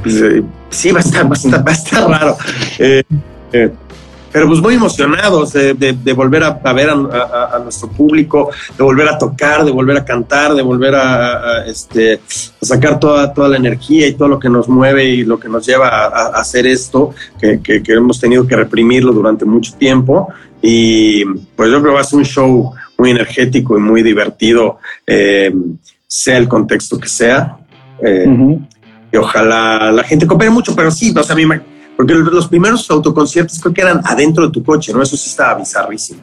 pues, 0.04 0.16
eh, 0.22 0.44
sí, 0.70 0.92
va 0.92 1.00
a 1.00 1.04
estar, 1.04 1.26
va 1.26 1.72
a 1.72 1.74
estar, 1.74 2.10
raro. 2.10 2.38
Eh, 2.78 3.04
pero 4.32 4.48
pues 4.48 4.60
muy 4.60 4.76
emocionados 4.76 5.54
de, 5.54 6.14
volver 6.16 6.44
a, 6.44 6.74
ver 6.74 6.90
a, 6.90 7.60
nuestro 7.64 7.90
público, 7.90 8.52
de 8.78 8.84
volver 8.84 9.08
a 9.08 9.18
tocar, 9.18 9.66
de 9.66 9.72
volver 9.72 9.98
a 9.98 10.06
cantar, 10.06 10.54
de 10.54 10.62
volver 10.62 10.96
a, 10.96 11.66
este, 11.66 12.20
sacar 12.62 13.00
toda, 13.00 13.34
toda 13.34 13.50
la 13.50 13.58
energía 13.58 14.08
y 14.08 14.14
todo 14.14 14.28
lo 14.28 14.40
que 14.40 14.50
nos 14.50 14.68
mueve 14.68 15.06
y 15.06 15.24
lo 15.24 15.40
que 15.40 15.50
nos 15.50 15.66
lleva 15.66 15.88
a, 15.88 16.28
hacer 16.40 16.68
esto, 16.68 17.14
que, 17.40 17.60
hemos 17.88 18.20
tenido 18.20 18.46
que 18.46 18.56
reprimirlo 18.56 19.12
durante 19.14 19.46
mucho 19.46 19.74
tiempo. 19.76 20.30
Y 20.62 21.24
pues 21.56 21.72
yo 21.72 21.80
creo 21.80 21.94
que 21.94 21.96
va 21.96 22.02
a 22.02 22.04
ser 22.04 22.20
un 22.20 22.26
show 22.26 22.74
muy 22.98 23.12
energético 23.12 23.78
y 23.78 23.82
muy 23.82 24.04
divertido, 24.04 24.80
eh, 25.08 25.54
sea 26.06 26.38
el 26.38 26.48
contexto 26.48 27.00
que 27.00 27.08
sea. 27.08 27.58
Eh, 28.02 28.58
y 29.12 29.18
ojalá 29.18 29.92
la 29.92 30.04
gente 30.04 30.28
coopere 30.28 30.52
mucho, 30.52 30.76
pero 30.76 30.92
sí, 30.92 31.14
o 31.18 31.24
sea, 31.24 31.34
a 31.34 31.38
mí 31.38 31.46
me 31.46 31.79
porque 32.00 32.14
los 32.14 32.48
primeros 32.48 32.90
autoconciertos 32.90 33.60
creo 33.60 33.74
que 33.74 33.82
eran 33.82 34.00
adentro 34.06 34.46
de 34.46 34.54
tu 34.54 34.64
coche, 34.64 34.94
¿no? 34.94 35.02
Eso 35.02 35.18
sí 35.18 35.30
estaba 35.30 35.60
bizarrísimo. 35.60 36.22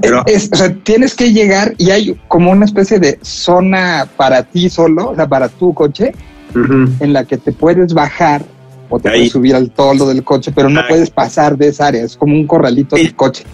Pero, 0.00 0.22
o 0.22 0.56
sea, 0.56 0.74
tienes 0.76 1.14
que 1.14 1.30
llegar 1.30 1.74
y 1.76 1.90
hay 1.90 2.18
como 2.26 2.50
una 2.50 2.64
especie 2.64 2.98
de 2.98 3.18
zona 3.20 4.08
para 4.16 4.44
ti 4.44 4.70
solo, 4.70 5.10
o 5.10 5.14
sea, 5.14 5.28
para 5.28 5.50
tu 5.50 5.74
coche, 5.74 6.14
en 6.54 7.12
la 7.12 7.26
que 7.26 7.36
te 7.36 7.52
puedes 7.52 7.92
bajar 7.92 8.46
o 8.88 8.98
te 8.98 9.10
puedes 9.10 9.32
subir 9.32 9.54
al 9.54 9.70
toldo 9.72 10.08
del 10.08 10.24
coche, 10.24 10.52
pero 10.56 10.70
no 10.70 10.80
puedes 10.88 11.10
pasar 11.10 11.58
de 11.58 11.68
esa 11.68 11.88
área, 11.88 12.02
es 12.02 12.16
como 12.16 12.34
un 12.34 12.46
corralito 12.46 12.96
del 12.96 13.14
coche. 13.14 13.44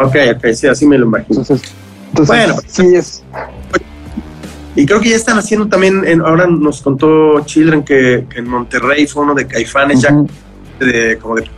Ok, 0.00 0.16
ok, 0.38 0.46
sí, 0.54 0.66
así 0.66 0.88
me 0.88 0.98
lo 0.98 1.06
imagino. 1.06 1.38
Entonces, 1.38 1.72
bueno, 2.26 2.56
sí 2.66 2.96
es. 2.96 3.22
Y 4.74 4.86
creo 4.86 5.00
que 5.00 5.10
ya 5.10 5.16
están 5.16 5.38
haciendo 5.38 5.68
también, 5.68 6.20
ahora 6.20 6.48
nos 6.48 6.82
contó 6.82 7.44
Children 7.44 7.84
que, 7.84 8.26
en 8.34 8.48
Monterrey 8.48 9.06
fue 9.06 9.22
uno 9.22 9.34
de 9.34 9.46
Caifanes, 9.46 10.00
ya 10.00 10.20
de, 10.84 11.18
como 11.18 11.36
de, 11.36 11.48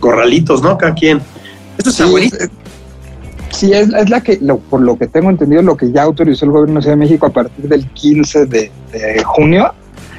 corralitos, 0.00 0.62
¿no? 0.62 0.78
Cada 0.78 0.94
quien. 0.94 1.20
Esto 1.76 1.90
está 1.90 2.06
sí, 2.06 2.48
Sí, 3.50 3.72
es, 3.72 3.92
es, 3.92 4.10
la 4.10 4.20
que, 4.20 4.38
por 4.68 4.80
lo 4.80 4.98
que 4.98 5.06
tengo 5.06 5.30
entendido, 5.30 5.62
lo 5.62 5.76
que 5.76 5.90
ya 5.90 6.02
autorizó 6.02 6.44
el 6.44 6.52
gobierno 6.52 6.76
de 6.76 6.82
Ciudad 6.82 6.96
de 6.96 7.00
México 7.00 7.26
a 7.26 7.30
partir 7.30 7.66
del 7.68 7.86
15 7.86 8.46
de, 8.46 8.70
junio, 9.24 9.72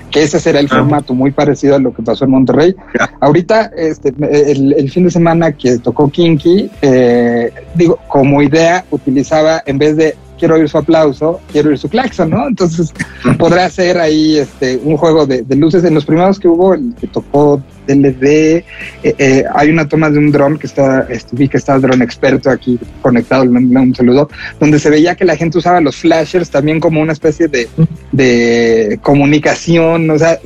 que 0.09 0.23
ese 0.23 0.39
será 0.39 0.59
el 0.59 0.65
ah. 0.71 0.77
formato 0.77 1.13
muy 1.13 1.31
parecido 1.31 1.75
a 1.75 1.79
lo 1.79 1.93
que 1.93 2.01
pasó 2.01 2.25
en 2.25 2.31
Monterrey. 2.31 2.75
Ahorita, 3.19 3.71
este, 3.77 4.13
el, 4.19 4.89
fin 4.89 5.05
de 5.05 5.11
semana 5.11 5.51
que 5.51 5.77
tocó 5.77 6.09
Kinky, 6.09 6.69
eh, 6.81 7.51
digo, 7.75 7.99
como 8.07 8.41
idea 8.41 8.83
utilizaba, 8.89 9.61
en 9.65 9.77
vez 9.77 9.95
de 9.95 10.15
quiero 10.39 10.55
oír 10.55 10.69
su 10.69 10.77
aplauso, 10.77 11.41
quiero 11.51 11.69
oír 11.69 11.77
su 11.77 11.89
claxon, 11.89 12.29
¿no? 12.29 12.48
Entonces 12.48 12.93
podrá 13.38 13.69
ser 13.69 13.98
ahí 14.00 14.38
este, 14.38 14.79
un 14.84 14.98
juego 14.98 15.25
de, 15.25 15.43
luces. 15.55 15.84
En 15.84 15.93
los 15.93 16.05
primeros 16.05 16.39
que 16.39 16.48
hubo, 16.48 16.74
el 16.74 16.96
que 17.00 17.08
tocó 17.08 17.62
DLD, 17.88 18.24
eh, 18.24 18.65
eh, 19.03 19.43
hay 19.53 19.69
una 19.69 19.88
toma 19.88 20.10
de 20.10 20.17
un 20.17 20.31
dron 20.31 20.58
que 20.58 20.67
está, 20.67 21.05
este, 21.10 21.36
vi 21.36 21.50
que 21.50 21.58
está 21.58 21.75
el 21.75 21.81
dron 21.81 22.01
experto 22.01 22.50
aquí 22.50 22.79
conectado, 23.01 23.43
un 23.43 23.96
saludo, 23.96 24.29
donde 24.60 24.79
se 24.79 24.89
veía 24.89 25.15
que 25.15 25.25
la 25.25 25.36
gente 25.36 25.58
usaba 25.58 25.81
los 25.81 25.98
flashers 25.98 26.50
también 26.50 26.79
como 26.79 27.01
una 27.01 27.13
especie 27.13 27.48
de, 27.48 27.67
de 28.12 29.00
comunicación, 29.01 30.10
o 30.10 30.17
sea, 30.17 30.39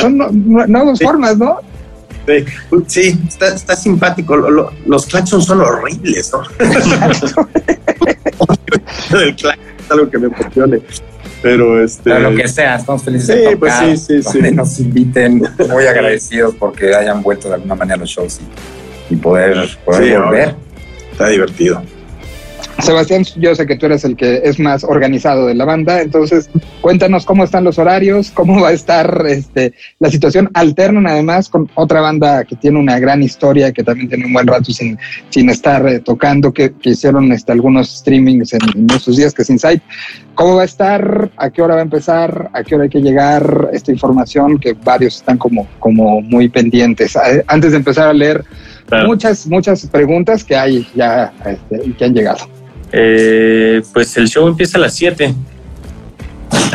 son 0.00 0.18
nuevas 0.68 1.00
formas, 1.00 1.36
¿no? 1.36 1.58
Sí, 2.86 3.18
está, 3.28 3.54
está 3.54 3.76
simpático. 3.76 4.36
los 4.36 5.06
claxons 5.06 5.44
son 5.44 5.60
horribles, 5.60 6.32
¿no? 6.32 6.42
el 9.20 9.36
claxon 9.36 9.64
es 9.78 9.90
algo 9.90 10.10
que 10.10 10.18
me 10.18 10.26
emocione. 10.26 10.80
Pero 11.42 11.82
este. 11.82 12.20
lo 12.20 12.34
que 12.36 12.46
sea, 12.46 12.76
estamos 12.76 13.02
felices 13.02 13.28
de 13.28 13.56
tocar, 13.56 13.58
pues 13.58 14.06
sí, 14.06 14.22
sí, 14.22 14.24
sí. 14.30 14.38
nos 14.52 14.78
inviten, 14.78 15.42
muy 15.68 15.86
agradecidos 15.86 16.54
porque 16.54 16.94
hayan 16.94 17.22
vuelto 17.22 17.48
de 17.48 17.54
alguna 17.54 17.74
manera 17.74 17.96
a 17.96 17.98
los 17.98 18.08
shows 18.08 18.40
y, 19.10 19.16
poder, 19.16 19.68
poder 19.84 20.20
volver. 20.20 20.54
Está 21.10 21.28
divertido. 21.28 21.82
Sebastián, 22.80 23.24
yo 23.36 23.54
sé 23.54 23.66
que 23.66 23.76
tú 23.76 23.86
eres 23.86 24.04
el 24.04 24.16
que 24.16 24.40
es 24.44 24.58
más 24.58 24.82
organizado 24.82 25.46
de 25.46 25.54
la 25.54 25.64
banda, 25.64 26.00
entonces 26.00 26.50
cuéntanos 26.80 27.24
cómo 27.24 27.44
están 27.44 27.64
los 27.64 27.78
horarios, 27.78 28.30
cómo 28.32 28.60
va 28.60 28.68
a 28.68 28.72
estar 28.72 29.24
este, 29.28 29.72
la 30.00 30.10
situación. 30.10 30.50
Alternan 30.54 31.06
además 31.06 31.48
con 31.48 31.70
otra 31.74 32.00
banda 32.00 32.44
que 32.44 32.56
tiene 32.56 32.80
una 32.80 32.98
gran 32.98 33.22
historia, 33.22 33.72
que 33.72 33.84
también 33.84 34.08
tiene 34.08 34.26
un 34.26 34.32
buen 34.32 34.46
rato 34.46 34.72
sin, 34.72 34.98
sin 35.30 35.48
estar 35.50 35.86
eh, 35.86 36.00
tocando, 36.00 36.52
que, 36.52 36.72
hicieron 36.82 37.30
este, 37.30 37.52
algunos 37.52 37.98
streamings 37.98 38.52
en, 38.54 38.60
estos 38.90 39.16
días, 39.16 39.32
que 39.32 39.42
es 39.42 39.50
Insight. 39.50 39.82
¿Cómo 40.34 40.56
va 40.56 40.62
a 40.62 40.66
estar? 40.66 41.30
¿A 41.36 41.50
qué 41.50 41.62
hora 41.62 41.74
va 41.74 41.80
a 41.80 41.84
empezar? 41.84 42.50
¿A 42.52 42.64
qué 42.64 42.74
hora 42.74 42.84
hay 42.84 42.90
que 42.90 43.00
llegar? 43.00 43.70
Esta 43.72 43.92
información 43.92 44.58
que 44.58 44.72
varios 44.72 45.16
están 45.16 45.38
como, 45.38 45.68
como 45.78 46.20
muy 46.20 46.48
pendientes. 46.48 47.16
Antes 47.46 47.72
de 47.72 47.76
empezar 47.76 48.08
a 48.08 48.12
leer 48.12 48.44
muchas, 49.06 49.46
muchas 49.46 49.86
preguntas 49.86 50.42
que 50.42 50.56
hay 50.56 50.86
ya 50.94 51.32
este, 51.46 51.92
que 51.92 52.04
han 52.04 52.14
llegado. 52.14 52.61
Eh, 52.92 53.82
pues 53.92 54.16
el 54.16 54.28
show 54.28 54.46
empieza 54.46 54.78
a 54.78 54.82
las 54.82 54.94
7. 54.94 55.34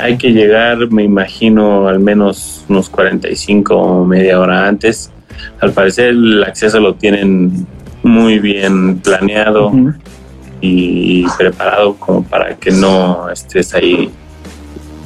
Hay 0.01 0.17
que 0.17 0.31
llegar, 0.31 0.89
me 0.91 1.03
imagino, 1.03 1.87
al 1.87 1.99
menos 1.99 2.65
unos 2.67 2.89
45 2.89 3.75
o 3.75 4.05
media 4.05 4.39
hora 4.39 4.67
antes. 4.67 5.11
Al 5.59 5.71
parecer 5.71 6.09
el 6.09 6.43
acceso 6.43 6.79
lo 6.79 6.95
tienen 6.95 7.67
muy 8.03 8.39
bien 8.39 8.99
planeado 8.99 9.71
y 10.61 11.25
preparado 11.37 11.95
como 11.95 12.23
para 12.23 12.55
que 12.55 12.71
no 12.71 13.29
estés 13.29 13.73
ahí 13.75 14.09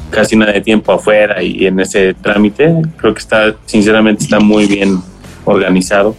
casi 0.09 0.35
nada 0.35 0.51
de 0.51 0.61
tiempo 0.61 0.91
afuera 0.91 1.41
y 1.41 1.65
en 1.65 1.79
ese 1.79 2.13
trámite. 2.13 2.73
Creo 2.97 3.13
que 3.13 3.19
está, 3.19 3.55
sinceramente, 3.65 4.23
está 4.23 4.39
muy 4.39 4.65
bien 4.67 4.99
organizado. 5.45 6.15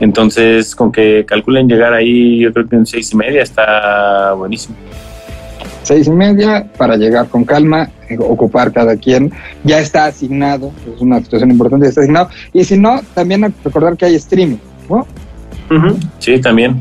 Entonces, 0.00 0.74
con 0.74 0.90
que 0.90 1.24
calculen 1.26 1.68
llegar 1.68 1.92
ahí, 1.92 2.40
yo 2.40 2.52
creo 2.52 2.68
que 2.68 2.76
en 2.76 2.86
seis 2.86 3.12
y 3.12 3.16
media 3.16 3.42
está 3.42 4.32
buenísimo. 4.32 4.76
Seis 5.82 6.06
y 6.06 6.10
media 6.10 6.66
para 6.76 6.96
llegar 6.96 7.28
con 7.28 7.44
calma, 7.44 7.90
eh, 8.08 8.16
ocupar 8.18 8.72
cada 8.72 8.96
quien. 8.96 9.32
Ya 9.62 9.78
está 9.78 10.06
asignado, 10.06 10.72
es 10.94 11.00
una 11.00 11.20
situación 11.20 11.50
importante, 11.50 11.84
ya 11.84 11.90
está 11.90 12.00
asignado. 12.00 12.30
Y 12.52 12.64
si 12.64 12.78
no, 12.78 13.00
también 13.14 13.54
recordar 13.62 13.96
que 13.96 14.06
hay 14.06 14.14
streaming, 14.14 14.58
¿no? 14.88 15.06
Sí, 16.18 16.40
también. 16.40 16.76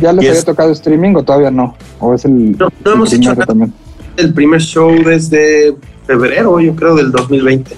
¿Ya 0.00 0.12
les 0.12 0.28
había 0.28 0.42
tocado 0.42 0.72
streaming 0.72 1.14
o 1.14 1.22
todavía 1.22 1.50
no? 1.50 1.76
¿O 2.00 2.14
es 2.14 2.24
el, 2.24 2.56
no, 2.58 2.68
no 2.84 2.92
hemos 2.92 3.12
hecho 3.12 3.34
también? 3.36 3.72
el 4.16 4.34
primer 4.34 4.60
show 4.60 4.90
desde 5.04 5.74
febrero, 6.06 6.60
yo 6.60 6.74
creo, 6.74 6.96
del 6.96 7.10
2020. 7.12 7.74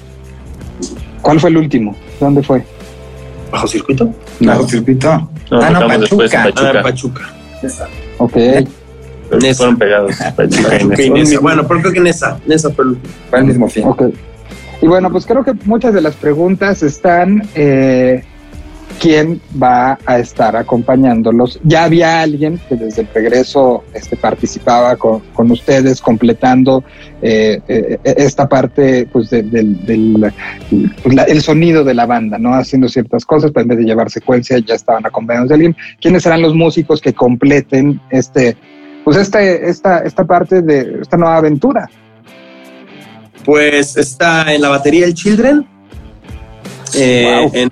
¿Cuál 1.23 1.41
fue 1.41 1.51
el 1.51 1.57
último? 1.57 1.97
¿Dónde 2.21 2.43
fue? 2.43 2.65
¿Bajo 3.55 3.69
circuito? 3.69 4.13
¿Bajo 4.41 4.69
circuito? 4.69 5.31
No, 5.49 5.63
ah, 5.63 5.71
no, 5.71 5.87
Pachuca. 5.87 6.43
Pachuca. 6.43 6.73
Ah, 6.73 6.83
Pachuca. 6.83 7.23
Ok. 8.19 8.37
Fueron 9.57 9.77
pegados. 9.77 10.17
Pachuca, 10.37 11.03
y 11.03 11.11
Nesa. 11.11 11.39
Bueno, 11.39 11.65
pero 11.69 11.81
creo 11.81 11.93
que 11.93 12.01
Nesa. 12.01 12.41
Nesa 12.47 12.71
fue 12.71 12.85
el, 12.85 12.99
fue 13.31 13.39
el 13.39 13.45
mismo 13.45 13.69
fin. 13.69 13.85
Ok. 13.87 14.03
Y 14.83 14.89
bueno, 14.89 15.09
pues 15.13 15.25
creo 15.25 15.45
que 15.45 15.53
muchas 15.67 15.95
de 15.95 16.01
las 16.01 16.17
preguntas 16.17 16.83
están 16.83 17.49
eh, 17.55 18.25
quién 19.01 19.41
va 19.61 19.99
a 20.07 20.19
estar 20.19 20.57
acompañándolos. 20.57 21.61
Ya 21.63 21.85
había 21.85 22.21
alguien 22.23 22.61
que 22.69 22.77
desde 22.77 23.03
el 23.03 23.09
regreso 23.15 23.85
este, 23.93 24.17
participaba 24.17 24.97
con, 24.97 25.51
ustedes, 25.51 26.01
completando 26.01 26.85
eh, 27.23 27.61
eh, 27.69 27.99
esta 28.05 28.49
parte 28.49 29.07
pues, 29.13 29.31
del 29.31 30.33
pues, 31.03 31.29
el 31.29 31.43
sonido 31.43 31.85
de 31.85 31.95
la 31.95 32.07
banda, 32.07 32.39
¿no? 32.39 32.55
Haciendo 32.55 32.89
ciertas 32.89 33.25
cosas, 33.25 33.51
pero 33.53 33.63
en 33.63 33.69
vez 33.69 33.79
de 33.79 33.85
llevar 33.85 34.11
secuencia 34.11 34.59
ya 34.59 34.75
estaban 34.75 35.07
acompañados 35.07 35.49
de 35.49 35.55
alguien. 35.55 35.77
¿Quiénes 36.01 36.23
serán 36.23 36.43
los 36.43 36.55
músicos 36.55 37.01
que 37.01 37.13
completen 37.13 38.01
este, 38.11 38.57
pues 39.05 39.17
este, 39.17 39.69
esta, 39.69 39.99
esta 39.99 40.25
parte 40.25 40.63
de 40.63 41.01
esta 41.03 41.17
nueva 41.17 41.37
aventura? 41.37 41.89
Pues 43.45 43.97
está 43.97 44.53
en 44.55 44.63
la 44.63 44.71
batería 44.71 45.05
el 45.05 45.15
Children. 45.15 45.67
Eh, 46.97 47.51
en 47.53 47.71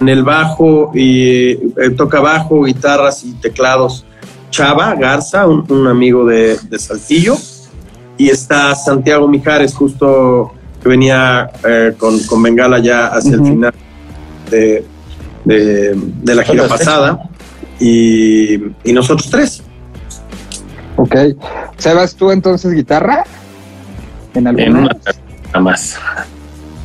en 0.00 0.08
el 0.08 0.22
bajo 0.22 0.90
y 0.94 1.50
eh, 1.50 1.90
toca 1.96 2.20
bajo, 2.20 2.64
guitarras 2.64 3.24
y 3.24 3.32
teclados 3.34 4.04
Chava 4.50 4.94
Garza, 4.94 5.46
un, 5.46 5.86
amigo 5.86 6.24
de, 6.24 6.58
Saltillo, 6.78 7.36
y 8.16 8.30
está 8.30 8.74
Santiago 8.74 9.28
Mijares, 9.28 9.74
justo 9.74 10.52
que 10.82 10.88
venía 10.88 11.50
eh, 11.66 11.94
con, 11.98 12.18
con, 12.20 12.42
Bengala 12.42 12.78
ya 12.78 13.08
hacia 13.08 13.34
el 13.34 13.42
final 13.44 13.74
de, 14.50 14.84
de, 15.44 16.34
la 16.34 16.42
gira 16.42 16.68
pasada, 16.68 17.28
y, 17.78 18.54
y, 18.54 18.92
nosotros 18.92 19.28
tres. 19.30 19.62
Ok. 20.96 21.14
¿Sebas 21.76 22.14
tú 22.14 22.30
entonces 22.30 22.72
guitarra? 22.72 23.24
En 24.32 24.46
alguna. 24.46 24.88
nada 25.48 25.60
más. 25.60 25.98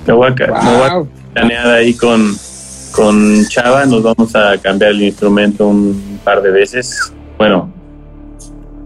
Me 0.06 0.14
voy 0.14 0.30
a, 0.30 1.04
planear 1.34 1.68
ahí 1.68 1.94
con 1.94 2.36
con 2.92 3.48
Chava 3.48 3.86
nos 3.86 4.04
vamos 4.04 4.36
a 4.36 4.58
cambiar 4.58 4.92
el 4.92 5.02
instrumento 5.02 5.68
un 5.68 6.20
par 6.24 6.42
de 6.42 6.52
veces. 6.52 7.12
Bueno, 7.38 7.72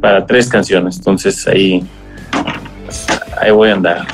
para 0.01 0.25
tres 0.25 0.47
canciones. 0.47 0.97
Entonces 0.97 1.47
ahí, 1.47 1.85
ahí 3.39 3.51
voy 3.51 3.69
a 3.69 3.73
andar. 3.73 4.07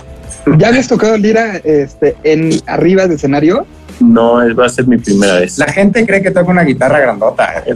¿Ya 0.57 0.69
habías 0.69 0.87
tocado 0.87 1.17
lira 1.17 1.57
este, 1.57 2.15
en 2.23 2.51
arriba 2.65 3.07
de 3.07 3.15
escenario? 3.15 3.67
No, 3.99 4.39
va 4.55 4.65
a 4.65 4.69
ser 4.69 4.87
mi 4.87 4.97
primera 4.97 5.35
vez. 5.35 5.57
La 5.59 5.67
gente 5.71 6.05
cree 6.05 6.23
que 6.23 6.31
toca 6.31 6.49
una 6.49 6.63
guitarra 6.63 6.99
grandota. 6.99 7.63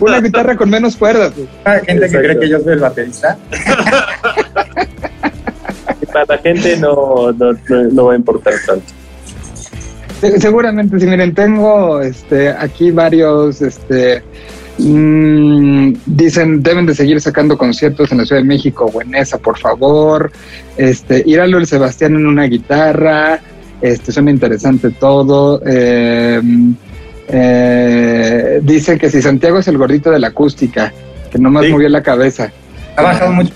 una 0.00 0.20
guitarra 0.20 0.56
con 0.56 0.68
menos 0.68 0.96
cuerdas. 0.96 1.32
Hay 1.64 1.80
gente 1.86 2.10
que 2.10 2.18
cree 2.18 2.38
que 2.38 2.48
yo 2.48 2.60
soy 2.60 2.74
el 2.74 2.80
baterista. 2.80 3.38
Para 6.12 6.26
la 6.28 6.38
gente 6.38 6.76
no, 6.76 7.32
no 7.32 8.04
va 8.04 8.12
a 8.12 8.16
importar 8.16 8.52
tanto. 8.66 8.92
Seguramente, 10.38 11.00
si 11.00 11.06
miren, 11.06 11.34
tengo 11.34 12.00
este, 12.00 12.50
aquí 12.50 12.92
varios, 12.92 13.60
este, 13.60 14.22
mm, 14.78 15.94
dicen, 16.06 16.62
deben 16.62 16.86
de 16.86 16.94
seguir 16.94 17.20
sacando 17.20 17.58
conciertos 17.58 18.12
en 18.12 18.18
la 18.18 18.24
Ciudad 18.24 18.40
de 18.40 18.46
México 18.46 18.88
o 18.92 19.02
en 19.02 19.16
esa, 19.16 19.38
por 19.38 19.58
favor. 19.58 20.30
Este, 20.76 21.24
Iralo 21.26 21.58
el 21.58 21.66
Sebastián 21.66 22.14
en 22.14 22.26
una 22.26 22.44
guitarra, 22.44 23.40
este, 23.80 24.12
suena 24.12 24.30
interesante 24.30 24.90
todo. 24.90 25.60
Em, 25.66 26.76
eh, 27.28 28.60
dice 28.62 28.98
que 28.98 29.10
si 29.10 29.22
Santiago 29.22 29.58
es 29.58 29.66
el 29.66 29.76
gordito 29.76 30.12
de 30.12 30.20
la 30.20 30.28
acústica, 30.28 30.92
que 31.32 31.38
nomás 31.38 31.68
movió 31.68 31.88
la 31.88 32.02
cabeza. 32.02 32.52
Ha 32.96 33.02
bajado 33.02 33.32
mucho 33.32 33.52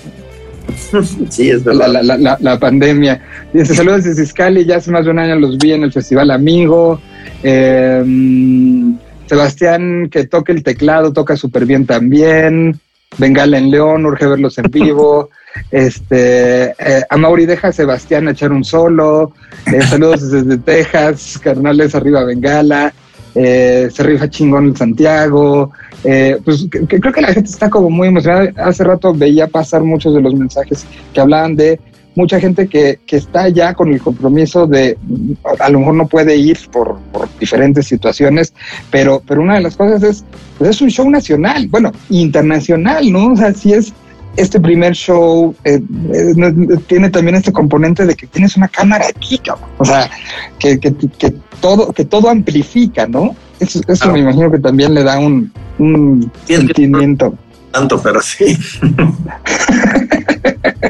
sí, 1.31 1.51
es 1.51 1.65
verdad. 1.65 2.39
La, 2.41 2.59
pandemia. 2.59 3.23
Dice, 3.53 3.75
saludos 3.75 4.05
desde 4.05 4.23
Iscali, 4.23 4.65
ya 4.65 4.77
hace 4.77 4.91
más 4.91 5.05
de 5.05 5.11
un 5.11 5.19
año 5.19 5.37
los 5.37 5.59
vi 5.59 5.73
en 5.73 5.83
el 5.83 5.93
Festival 5.93 6.31
Amigo. 6.31 7.01
Em, 7.43 8.97
Sebastián, 9.27 10.09
que 10.11 10.27
toque 10.27 10.53
el 10.53 10.63
teclado, 10.63 11.13
toca 11.13 11.37
súper 11.37 11.67
bien 11.67 11.87
también. 11.87 12.79
Bengala 13.19 13.59
en 13.59 13.71
León, 13.71 14.07
urge 14.07 14.27
verlos 14.27 14.59
en 14.59 14.71
vivo. 14.71 15.31
Este, 15.71 16.75
eh, 16.79 17.03
a 17.09 17.17
Mauri 17.17 17.47
deja 17.47 17.69
a 17.69 17.73
Sebastián 17.73 18.29
echar 18.29 18.53
un 18.53 18.63
solo. 18.63 19.33
Eh, 19.73 19.81
saludos 19.81 20.31
desde 20.31 20.59
Texas, 20.59 21.41
carnales 21.43 21.95
arriba 21.95 22.25
Bengala. 22.25 22.93
Eh, 23.39 23.89
se 23.93 24.03
rifa 24.03 24.31
chingón 24.31 24.69
el 24.69 24.77
Santiago. 24.77 25.71
Eh, 26.05 26.39
pues 26.43 26.67
creo 26.71 27.13
que 27.13 27.21
la 27.21 27.35
gente 27.35 27.51
está 27.51 27.69
como 27.69 27.91
muy 27.91 28.09
emocionada. 28.09 28.51
Hace 28.57 28.83
rato 28.83 29.13
veía 29.13 29.47
pasar 29.47 29.85
muchos 29.85 30.15
de 30.15 30.23
los 30.23 30.35
mensajes 30.35 30.87
que 31.13 31.21
hablaban 31.21 31.55
de 31.55 31.79
mucha 32.15 32.41
gente 32.41 32.67
que, 32.67 32.99
que 33.07 33.17
está 33.17 33.49
ya 33.51 33.75
con 33.75 33.93
el 33.93 34.01
compromiso 34.01 34.67
de, 34.67 34.97
a 35.61 35.69
lo 35.69 35.81
mejor 35.81 35.95
no 35.95 36.09
puede 36.09 36.35
ir 36.35 36.59
por, 36.73 36.99
diferentes 37.39 37.87
situaciones, 37.87 38.55
pero, 38.91 39.23
pero 39.27 39.43
una 39.43 39.57
de 39.57 39.61
las 39.61 39.77
cosas 39.77 40.03
es, 40.03 40.25
pues 40.57 40.71
es 40.71 40.81
un 40.81 40.89
show 40.89 41.11
nacional, 41.11 41.69
bueno, 41.69 41.93
internacional, 42.09 43.13
¿no? 43.13 43.33
O 43.33 43.37
sea, 43.37 43.53
si 43.53 43.75
es 43.75 43.93
este 44.37 44.61
primer 44.61 44.93
show 44.95 45.55
eh, 45.65 45.81
tiene 46.87 47.11
también 47.11 47.37
este 47.37 47.53
componente 47.53 48.05
de 48.07 48.15
que 48.15 48.27
tienes 48.27 48.57
una 48.57 48.69
cámara 48.69 49.07
aquí, 49.09 49.41
o 49.79 49.85
sea, 49.85 50.11
que, 50.59 50.79
que, 50.79 50.95
que 50.95 51.35
todo, 51.61 51.93
que 51.93 52.05
todo 52.05 52.29
amplifica, 52.29 53.07
¿no? 53.07 53.35
Eso, 53.61 53.81
eso 53.89 54.13
me 54.13 54.21
imagino 54.21 54.51
que 54.51 54.59
también 54.59 54.93
le 54.95 55.03
da 55.03 55.19
un, 55.19 55.53
un 55.79 56.31
sentimiento. 56.45 57.35
Tanto, 57.73 58.01
pero 58.01 58.21
sí. 58.21 58.57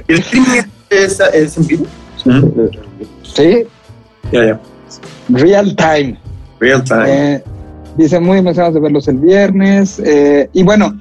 ¿El 0.09 0.19
streaming 0.19 0.63
es, 0.91 1.21
es, 1.33 1.57
en 1.57 1.67
vivo? 1.67 1.87
Sí. 3.23 3.65
Ya, 4.33 4.45
ya. 4.45 4.61
Real 5.29 5.75
time. 5.77 6.19
Real 6.61 6.83
time. 6.83 7.35
Eh, 7.35 7.45
dice 7.97 8.21
muy 8.21 8.39
emocionados 8.39 8.75
de 8.75 8.81
verlos 8.81 9.09
el 9.09 9.19
viernes. 9.19 10.01
Eh, 10.05 10.49
y 10.53 10.63
bueno, 10.63 11.01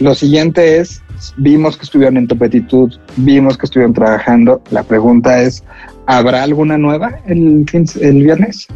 lo 0.00 0.14
siguiente 0.14 0.78
es, 0.78 1.02
vimos 1.36 1.76
que 1.76 1.84
estuvieron 1.84 2.16
en 2.16 2.26
Topetitud, 2.28 2.94
vimos 3.16 3.56
que 3.58 3.66
estuvieron 3.66 3.94
trabajando. 3.94 4.62
La 4.70 4.82
pregunta 4.82 5.42
es, 5.42 5.62
¿habrá 6.06 6.42
alguna 6.42 6.78
nueva 6.78 7.20
el, 7.26 7.66
el 8.00 8.22
viernes? 8.22 8.66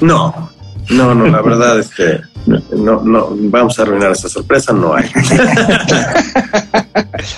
No, 0.00 0.50
no, 0.90 1.14
no, 1.14 1.26
la 1.26 1.42
verdad 1.42 1.78
es 1.80 1.94
que 1.94 2.20
no, 2.46 3.02
no, 3.02 3.28
vamos 3.32 3.78
a 3.78 3.82
arruinar 3.82 4.12
esa 4.12 4.28
sorpresa, 4.28 4.72
no 4.72 4.94
hay. 4.94 5.10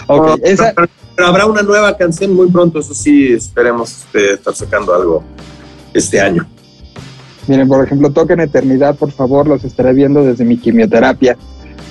pero, 0.07 1.27
habrá 1.27 1.47
una 1.47 1.63
nueva 1.63 1.97
canción 1.97 2.35
muy 2.35 2.49
pronto, 2.49 2.79
eso 2.79 2.95
sí, 2.95 3.33
esperemos 3.33 4.05
este, 4.05 4.35
estar 4.35 4.55
sacando 4.55 4.95
algo 4.95 5.25
este 5.93 6.21
año. 6.21 6.47
Miren, 7.49 7.67
por 7.67 7.85
ejemplo, 7.85 8.11
toquen 8.11 8.41
Eternidad, 8.41 8.95
por 8.95 9.11
favor, 9.11 9.49
los 9.49 9.65
estaré 9.65 9.93
viendo 9.93 10.23
desde 10.23 10.45
mi 10.45 10.57
quimioterapia, 10.57 11.37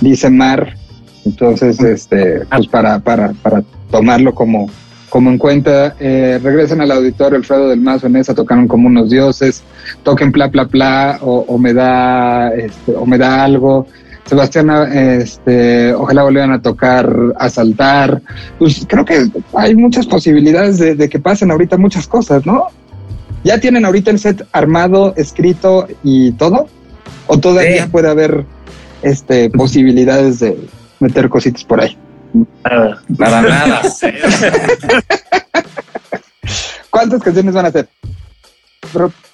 dice 0.00 0.30
Mar. 0.30 0.76
Entonces, 1.24 1.80
este, 1.80 2.42
pues 2.50 2.66
para, 2.68 2.98
para, 3.00 3.32
para 3.42 3.62
tomarlo 3.90 4.34
como, 4.34 4.70
como 5.10 5.30
en 5.30 5.38
cuenta, 5.38 5.96
eh, 6.00 6.40
regresan 6.42 6.80
al 6.80 6.92
auditorio 6.92 7.36
Alfredo 7.36 7.68
del 7.68 7.80
Mazo 7.80 8.06
en 8.06 8.16
esa, 8.16 8.34
tocaron 8.34 8.68
como 8.68 8.86
unos 8.86 9.10
dioses, 9.10 9.62
toquen 10.02 10.32
pla 10.32 10.50
pla 10.50 10.66
pla 10.66 11.18
o, 11.20 11.58
me 11.58 11.74
da 11.74 12.50
este, 12.54 12.94
o 12.94 13.04
me 13.04 13.18
da 13.18 13.44
algo. 13.44 13.86
Sebastián, 14.24 14.70
este, 14.92 15.92
ojalá 15.92 16.22
volvieran 16.22 16.52
a 16.52 16.62
tocar, 16.62 17.12
a 17.36 17.50
saltar. 17.50 18.22
Pues 18.60 18.86
creo 18.88 19.04
que 19.04 19.26
hay 19.54 19.74
muchas 19.74 20.06
posibilidades 20.06 20.78
de, 20.78 21.08
que 21.08 21.18
pasen 21.18 21.50
ahorita 21.50 21.76
muchas 21.76 22.06
cosas, 22.06 22.46
¿no? 22.46 22.66
¿Ya 23.42 23.58
tienen 23.58 23.84
ahorita 23.84 24.12
el 24.12 24.20
set 24.20 24.46
armado, 24.52 25.14
escrito 25.16 25.88
y 26.04 26.30
todo? 26.32 26.68
¿O 27.26 27.38
todavía 27.38 27.88
puede 27.88 28.08
haber 28.08 28.44
este, 29.02 29.50
posibilidades 29.50 30.38
de 30.38 30.56
meter 31.00 31.28
cositas 31.28 31.64
por 31.64 31.80
ahí? 31.80 31.98
Nada, 32.64 33.02
nada, 33.08 33.42
nada. 33.42 33.82
¿Cuántas 36.90 37.22
canciones 37.22 37.54
van 37.54 37.64
a 37.64 37.68
hacer? 37.68 37.88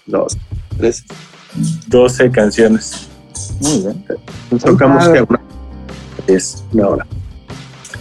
Dos, 0.06 0.36
tres. 0.76 1.04
Doce 1.86 2.30
canciones. 2.30 3.08
Muy 3.60 3.80
bien. 3.80 4.04
Pues 4.50 4.62
Tocamos 4.62 5.08
que 5.08 5.22
una, 5.22 5.40
es 6.26 6.64
una 6.72 6.88
hora. 6.88 7.06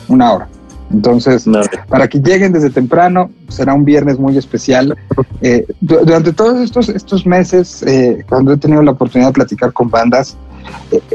Una 0.07 0.33
hora. 0.33 0.47
Entonces, 0.91 1.45
para 1.89 2.07
que 2.07 2.19
lleguen 2.19 2.53
desde 2.53 2.69
temprano, 2.69 3.31
será 3.49 3.73
un 3.73 3.85
viernes 3.85 4.19
muy 4.19 4.37
especial. 4.37 4.95
Eh, 5.41 5.65
durante 5.81 6.31
todos 6.31 6.61
estos, 6.61 6.89
estos 6.89 7.25
meses, 7.25 7.83
eh, 7.83 8.23
cuando 8.29 8.53
he 8.53 8.57
tenido 8.57 8.83
la 8.83 8.91
oportunidad 8.91 9.29
de 9.29 9.33
platicar 9.33 9.73
con 9.73 9.89
bandas, 9.89 10.37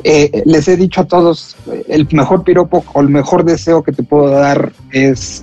eh, 0.05 0.43
les 0.45 0.69
he 0.69 0.77
dicho 0.77 1.03
a 1.03 1.05
todos, 1.05 1.57
el 1.89 2.07
mejor 2.13 2.45
piropo 2.45 2.85
o 2.93 3.01
el 3.01 3.09
mejor 3.09 3.45
deseo 3.45 3.83
que 3.83 3.93
te 3.93 4.03
puedo 4.03 4.29
dar 4.31 4.73
es 4.93 5.43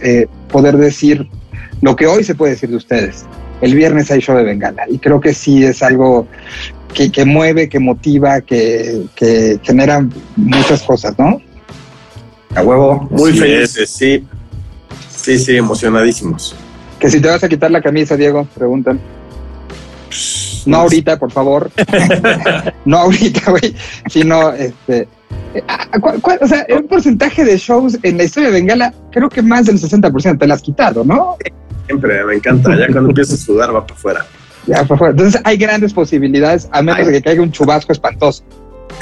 poder 0.52 0.78
decir 0.78 1.28
lo 1.82 1.96
que 1.96 2.08
hoy 2.08 2.24
se 2.24 2.36
puede 2.36 2.54
decir 2.54 2.70
de 2.70 2.78
ustedes. 2.78 3.26
El 3.62 3.74
viernes 3.76 4.12
hay 4.12 4.20
show 4.20 4.38
de 4.38 4.44
Bengala 4.44 4.84
y 4.90 5.00
creo 5.00 5.20
que 5.20 5.34
sí 5.34 5.64
es 5.64 5.82
algo 5.82 6.28
que, 6.94 7.12
que 7.12 7.26
mueve, 7.26 7.70
que 7.70 7.80
motiva, 7.80 8.42
que, 8.42 9.04
que 9.16 9.60
genera 9.64 10.08
muchas 10.36 10.84
cosas, 10.84 11.18
¿no? 11.18 11.42
A 12.56 12.64
huevo. 12.64 13.08
Muy 13.12 13.34
felices, 13.34 13.90
sí. 13.90 14.26
Sí, 15.10 15.38
sí, 15.38 15.58
emocionadísimos. 15.58 16.56
Que 17.00 17.10
si 17.10 17.20
te 17.20 17.28
vas 17.28 17.44
a 17.44 17.50
quitar 17.50 17.70
la 17.70 17.82
camisa, 17.82 18.16
Diego, 18.16 18.48
preguntan. 18.56 19.00
No 20.66 20.78
ahorita, 20.78 21.20
por 21.20 21.32
favor. 21.32 21.72
no 22.86 22.98
ahorita, 22.98 23.52
güey. 23.52 23.76
Sino, 24.10 24.52
este. 24.52 25.08
Eh, 25.54 25.64
ah, 25.68 25.88
o 26.42 26.48
sea, 26.48 26.66
un 26.76 26.88
porcentaje 26.88 27.44
de 27.44 27.58
shows 27.58 27.98
en 28.04 28.18
la 28.18 28.24
historia 28.24 28.50
de 28.50 28.56
Bengala, 28.56 28.94
creo 29.12 29.30
que 29.30 29.42
más 29.42 29.66
del 29.66 29.80
60% 29.80 30.40
te 30.40 30.48
la 30.48 30.56
has 30.56 30.62
quitado, 30.62 31.04
¿no? 31.04 31.38
Siempre, 31.86 32.24
me 32.26 32.36
encanta. 32.36 32.76
Ya 32.76 32.88
cuando 32.88 33.10
empiezas 33.10 33.42
a 33.42 33.46
sudar, 33.46 33.76
va 33.76 33.86
para 33.86 33.96
afuera. 33.96 34.26
Ya, 34.66 34.84
para 34.84 34.96
afuera. 34.96 35.12
Entonces, 35.12 35.42
hay 35.44 35.58
grandes 35.58 35.94
posibilidades, 35.94 36.68
a 36.72 36.82
menos 36.82 37.06
de 37.06 37.14
que 37.14 37.22
caiga 37.22 37.42
un 37.42 37.52
chubasco 37.52 37.92
espantoso. 37.92 38.44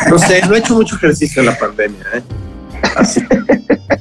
No 0.10 0.20
sé, 0.20 0.42
no 0.48 0.56
he 0.56 0.60
hecho 0.60 0.76
mucho 0.76 0.96
ejercicio 0.96 1.42
en 1.42 1.48
la 1.48 1.58
pandemia, 1.58 2.06
¿eh? 2.14 2.22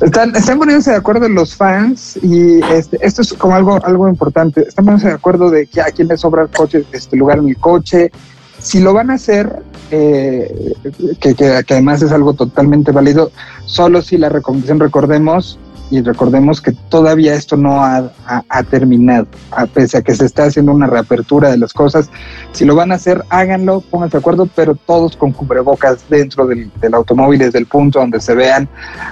Están, 0.00 0.34
están 0.34 0.58
poniéndose 0.58 0.92
de 0.92 0.96
acuerdo 0.96 1.28
los 1.28 1.54
fans 1.54 2.18
y 2.22 2.62
este, 2.72 2.98
esto 3.02 3.20
es 3.20 3.34
como 3.34 3.54
algo, 3.54 3.78
algo 3.84 4.08
importante. 4.08 4.62
Están 4.62 4.86
poniéndose 4.86 5.08
de 5.08 5.14
acuerdo 5.14 5.50
de 5.50 5.66
que 5.66 5.82
a 5.82 5.86
quién 5.86 6.08
le 6.08 6.16
sobra 6.16 6.42
el 6.42 6.48
coche, 6.48 6.84
este 6.92 7.16
lugar 7.16 7.38
en 7.38 7.50
el 7.50 7.58
coche. 7.58 8.10
Si 8.58 8.80
lo 8.80 8.94
van 8.94 9.10
a 9.10 9.14
hacer, 9.14 9.62
eh, 9.90 10.74
que, 11.20 11.34
que, 11.34 11.64
además 11.68 12.00
es 12.02 12.12
algo 12.12 12.32
totalmente 12.32 12.92
válido, 12.92 13.30
solo 13.66 14.00
si 14.00 14.16
la 14.16 14.30
recomendación, 14.30 14.80
recordemos, 14.80 15.58
y 15.90 16.00
recordemos 16.02 16.60
que 16.60 16.72
todavía 16.88 17.34
esto 17.34 17.56
no 17.56 17.82
ha, 17.84 18.12
terminado, 18.70 19.26
a 19.50 19.66
pese 19.66 19.98
a 19.98 20.02
que 20.02 20.14
se 20.14 20.24
está 20.24 20.44
haciendo 20.44 20.72
una 20.72 20.86
reapertura 20.86 21.50
de 21.50 21.58
las 21.58 21.72
cosas. 21.72 22.08
Si 22.52 22.64
lo 22.64 22.76
van 22.76 22.92
a 22.92 22.94
hacer, 22.94 23.24
háganlo, 23.28 23.80
pónganse 23.80 24.16
de 24.16 24.20
acuerdo, 24.20 24.48
pero 24.54 24.76
todos 24.76 25.16
con 25.16 25.32
cubrebocas 25.32 26.08
dentro 26.08 26.46
del, 26.46 26.70
automóvil, 26.92 27.40
desde 27.40 27.58
el 27.58 27.66
punto 27.66 27.98
donde 27.98 28.20
se 28.20 28.34
vean 28.34 28.68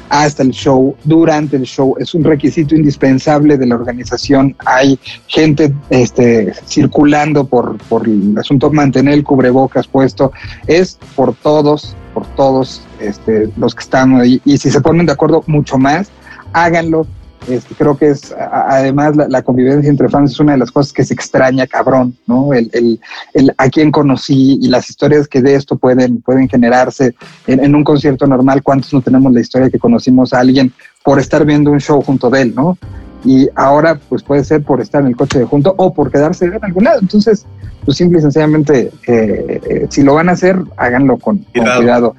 hasta 0.08 0.44
el 0.44 0.50
show, 0.50 0.94
durante 1.02 1.56
el 1.56 1.64
show. 1.64 1.96
Es 1.98 2.14
un 2.14 2.22
requisito 2.22 2.76
indispensable 2.76 3.58
de 3.58 3.66
la 3.66 3.74
organización. 3.74 4.54
Hay 4.64 4.98
gente 5.26 5.74
este, 5.90 6.54
circulando 6.66 7.44
por, 7.44 7.76
por 7.88 8.06
el 8.06 8.38
asunto, 8.38 8.70
mantener 8.70 9.14
el 9.14 9.24
cubrebocas 9.24 9.88
puesto. 9.88 10.32
Es 10.68 10.98
por 11.16 11.34
todos, 11.34 11.96
por 12.14 12.24
todos 12.36 12.82
este, 13.00 13.50
los 13.56 13.74
que 13.74 13.82
están 13.82 14.20
ahí. 14.20 14.40
Y 14.44 14.58
si 14.58 14.70
se 14.70 14.80
ponen 14.80 15.06
de 15.06 15.12
acuerdo, 15.12 15.42
mucho 15.46 15.76
más 15.76 16.10
háganlo. 16.52 17.06
Este, 17.48 17.74
creo 17.74 17.96
que 17.96 18.08
es, 18.10 18.34
además, 18.36 19.16
la, 19.16 19.42
convivencia 19.42 19.88
entre 19.88 20.08
fans 20.08 20.32
es 20.32 20.40
una 20.40 20.52
de 20.52 20.58
las 20.58 20.70
cosas 20.70 20.92
que 20.92 21.04
se 21.04 21.14
extraña, 21.14 21.66
cabrón, 21.66 22.14
¿no? 22.26 22.52
El, 22.52 22.68
el, 22.74 23.00
el 23.32 23.54
a 23.56 23.68
quién 23.70 23.90
conocí 23.90 24.58
y 24.60 24.68
las 24.68 24.90
historias 24.90 25.28
que 25.28 25.40
de 25.40 25.54
esto 25.54 25.78
pueden, 25.78 26.20
pueden 26.20 26.48
generarse 26.48 27.14
en, 27.46 27.74
un 27.74 27.84
concierto 27.84 28.26
normal. 28.26 28.62
¿Cuántos 28.62 28.92
no 28.92 29.00
tenemos 29.00 29.32
la 29.32 29.40
historia 29.40 29.70
que 29.70 29.78
conocimos 29.78 30.34
a 30.34 30.40
alguien 30.40 30.72
por 31.02 31.18
estar 31.18 31.44
viendo 31.46 31.70
un 31.70 31.80
show 31.80 32.02
junto 32.02 32.28
de 32.28 32.42
él, 32.42 32.54
¿no? 32.54 32.76
Y 33.24 33.48
ahora, 33.54 33.98
pues 34.08 34.22
puede 34.22 34.44
ser 34.44 34.62
por 34.62 34.80
estar 34.80 35.00
en 35.00 35.08
el 35.08 35.16
coche 35.16 35.38
de 35.38 35.44
junto 35.44 35.74
o 35.76 35.94
por 35.94 36.10
quedarse 36.10 36.44
en 36.44 36.62
algún 36.62 36.84
lado. 36.84 37.00
Entonces, 37.00 37.46
pues 37.84 37.96
simple 37.96 38.18
y 38.18 38.22
sencillamente, 38.22 38.92
eh, 39.06 39.60
eh, 39.68 39.86
si 39.88 40.02
lo 40.02 40.14
van 40.14 40.28
a 40.28 40.32
hacer, 40.32 40.58
háganlo 40.76 41.16
con 41.16 41.38
cuidado. 41.54 42.14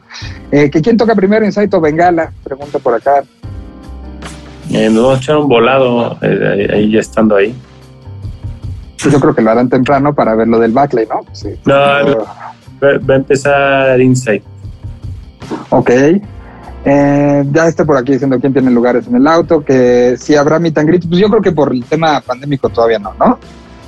Eh, 0.52 0.70
¿Que 0.70 0.82
¿Quién 0.82 0.98
toca 0.98 1.14
primero, 1.14 1.46
Insight 1.46 1.74
o 1.76 1.80
Bengala? 1.80 2.34
Pregunta 2.44 2.80
por 2.80 2.96
acá. 2.96 3.24
Eh, 4.72 4.90
nos 4.90 5.04
vamos 5.04 5.18
a 5.18 5.22
echar 5.22 5.38
un 5.38 5.48
volado 5.48 6.18
eh, 6.22 6.68
ahí 6.72 6.92
ya 6.92 7.00
estando 7.00 7.36
ahí. 7.36 7.56
Yo 8.98 9.20
creo 9.20 9.34
que 9.34 9.42
lo 9.42 9.52
harán 9.52 9.70
temprano 9.70 10.14
para 10.14 10.36
ver 10.36 10.48
lo 10.48 10.60
del 10.60 10.72
backlay, 10.72 11.08
¿no? 11.08 11.22
Sí. 11.32 11.50
No, 11.66 11.74
va, 11.74 13.14
a 13.14 13.16
empezar 13.16 14.00
Insight. 14.00 14.44
Ok. 15.70 15.90
Eh, 16.86 17.44
ya 17.52 17.68
está 17.68 17.86
por 17.86 17.98
aquí 17.98 18.14
diciendo 18.14 18.40
quién 18.40 18.54
tiene 18.54 18.72
lugares 18.72 19.08
en 19.08 19.16
el 19.16 19.28
auto, 19.28 19.64
que 19.64 20.16
si 20.18 20.36
habrá 20.36 20.60
meet 20.60 20.78
and 20.78 21.08
pues 21.08 21.20
yo 21.20 21.30
creo 21.30 21.42
que 21.42 21.52
por 21.52 21.74
el 21.74 21.84
tema 21.86 22.22
pandémico 22.22 22.70
todavía 22.70 23.00
no, 23.00 23.14
¿no? 23.20 23.40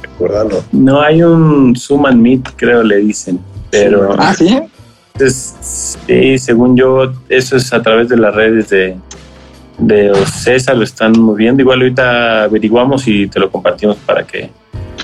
Recuérdalo. 0.01 0.63
No 0.71 1.01
hay 1.01 1.23
un 1.23 1.75
Zoom 1.75 2.05
and 2.05 2.21
Meet, 2.21 2.49
creo 2.55 2.83
le 2.83 2.97
dicen, 2.97 3.39
pero... 3.69 4.15
Ah, 4.17 4.33
¿sí? 4.33 4.61
sí, 5.29 6.37
según 6.37 6.75
yo, 6.75 7.11
eso 7.29 7.57
es 7.57 7.71
a 7.73 7.81
través 7.81 8.09
de 8.09 8.17
las 8.17 8.33
redes 8.35 8.69
de, 8.69 8.97
de 9.81 10.11
Ocesa 10.11 10.73
lo 10.73 10.83
están 10.83 11.19
moviendo. 11.19 11.61
Igual 11.61 11.81
ahorita 11.81 12.43
averiguamos 12.43 13.07
y 13.07 13.27
te 13.27 13.39
lo 13.39 13.51
compartimos 13.51 13.97
para 13.97 14.23
que... 14.23 14.49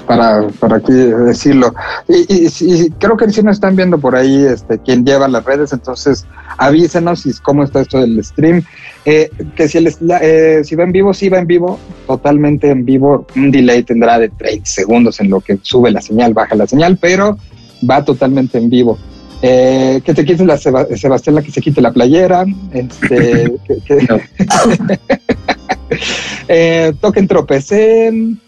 Para, 0.05 0.47
para 0.59 0.77
aquí 0.77 0.93
decirlo. 0.93 1.73
Y, 2.07 2.47
y, 2.47 2.89
creo 2.91 3.17
que 3.17 3.29
si 3.29 3.43
nos 3.43 3.57
están 3.57 3.75
viendo 3.75 3.97
por 3.97 4.15
ahí 4.15 4.45
este, 4.45 4.79
quien 4.79 5.03
lleva 5.05 5.27
las 5.27 5.43
redes, 5.43 5.73
entonces 5.73 6.25
avísenos 6.57 7.25
y 7.25 7.33
cómo 7.41 7.63
está 7.63 7.81
esto 7.81 7.99
del 7.99 8.23
stream. 8.23 8.63
Eh, 9.03 9.29
que 9.55 9.67
si, 9.67 9.79
el, 9.79 9.93
eh, 10.21 10.61
si 10.63 10.75
va 10.75 10.83
en 10.83 10.91
vivo, 10.91 11.13
sí 11.13 11.27
va 11.27 11.39
en 11.39 11.47
vivo, 11.47 11.79
totalmente 12.05 12.69
en 12.69 12.85
vivo. 12.85 13.25
Un 13.35 13.51
delay 13.51 13.83
tendrá 13.83 14.19
de 14.19 14.29
30 14.29 14.65
segundos 14.65 15.19
en 15.19 15.29
lo 15.29 15.41
que 15.41 15.57
sube 15.61 15.91
la 15.91 16.01
señal, 16.01 16.33
baja 16.33 16.55
la 16.55 16.67
señal, 16.67 16.97
pero 17.01 17.37
va 17.89 18.05
totalmente 18.05 18.57
en 18.57 18.69
vivo. 18.69 18.97
Eh, 19.41 20.02
que 20.04 20.13
te 20.13 20.26
quites 20.26 20.45
la 20.45 20.58
Sebastián, 20.58 21.36
la 21.36 21.41
que 21.41 21.52
se 21.52 21.62
quite 21.62 21.82
la 21.82 21.91
playera. 21.91 22.45
Este, 22.73 23.54
eh, 26.47 26.93
toquen, 27.00 27.28
tropecen. 27.28 28.39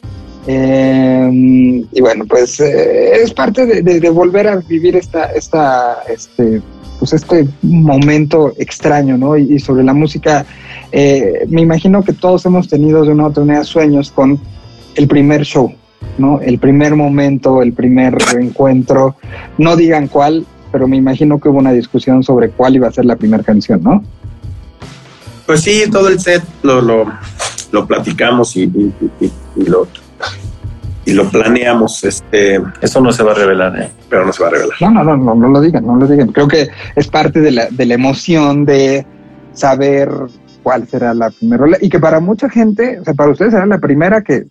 Eh, 0.47 1.83
y 1.91 2.01
bueno, 2.01 2.25
pues 2.27 2.59
es 2.59 3.33
parte 3.33 3.65
de, 3.83 4.09
volver 4.09 4.47
a 4.47 4.55
vivir 4.55 4.95
esta, 4.95 5.25
esta, 5.25 5.99
este, 6.09 6.61
pues 6.97 7.13
este 7.13 7.47
momento 7.61 8.53
extraño, 8.57 9.15
¿no? 9.15 9.37
Y, 9.37 9.59
sobre 9.59 9.83
la 9.83 9.93
música, 9.93 10.45
me 10.91 11.61
imagino 11.61 12.01
que 12.03 12.13
todos 12.13 12.45
hemos 12.47 12.67
tenido 12.67 13.03
de 13.03 13.11
una 13.11 13.25
u 13.25 13.27
otra 13.27 13.43
manera 13.43 13.63
sueños 13.63 14.11
con 14.11 14.39
el 14.95 15.07
primer 15.07 15.43
show, 15.43 15.71
¿no? 16.17 16.41
El 16.41 16.57
primer 16.57 16.95
momento, 16.95 17.61
el 17.61 17.73
primer 17.73 18.17
encuentro. 18.39 19.17
No 19.59 19.75
digan 19.75 20.07
cuál, 20.07 20.47
pero 20.71 20.87
me 20.87 20.97
imagino 20.97 21.39
que 21.39 21.49
hubo 21.49 21.59
una 21.59 21.71
discusión 21.71 22.23
sobre 22.23 22.49
cuál 22.49 22.75
iba 22.75 22.87
a 22.87 22.91
ser 22.91 23.05
la 23.05 23.15
primera 23.15 23.43
canción, 23.43 23.81
¿no? 23.83 24.03
Pues 25.45 25.61
sí, 25.61 25.83
todo 25.91 26.09
el 26.09 26.19
set 26.19 26.43
lo, 26.61 26.81
lo, 26.81 27.87
platicamos 27.87 28.55
y, 28.55 28.67
lo 29.55 29.87
y 31.05 31.13
lo 31.13 31.29
planeamos. 31.29 32.03
Este, 32.03 32.61
Eso 32.81 33.01
no 33.01 33.11
se 33.11 33.23
va 33.23 33.31
a 33.31 33.35
revelar, 33.35 33.81
¿eh? 33.81 33.89
Pero 34.09 34.25
no 34.25 34.33
se 34.33 34.43
va 34.43 34.49
a 34.49 34.51
revelar. 34.51 34.77
No, 34.79 34.91
no, 34.91 35.03
no, 35.03 35.17
no, 35.17 35.35
no 35.35 35.47
lo 35.47 35.61
digan, 35.61 35.85
no 35.85 35.95
lo 35.95 36.07
digan. 36.07 36.31
Creo 36.31 36.47
que 36.47 36.69
es 36.95 37.07
parte 37.07 37.39
de 37.39 37.51
la, 37.51 37.67
de 37.69 37.85
la 37.85 37.95
emoción 37.95 38.65
de 38.65 39.05
saber 39.53 40.09
cuál 40.61 40.87
será 40.87 41.13
la 41.13 41.31
primera 41.31 41.77
y 41.81 41.89
que 41.89 41.99
para 41.99 42.19
mucha 42.19 42.49
gente, 42.49 42.99
o 42.99 43.03
sea, 43.03 43.13
para 43.13 43.31
ustedes 43.31 43.53
será 43.53 43.65
la 43.65 43.79
primera 43.79 44.21
que, 44.21 44.45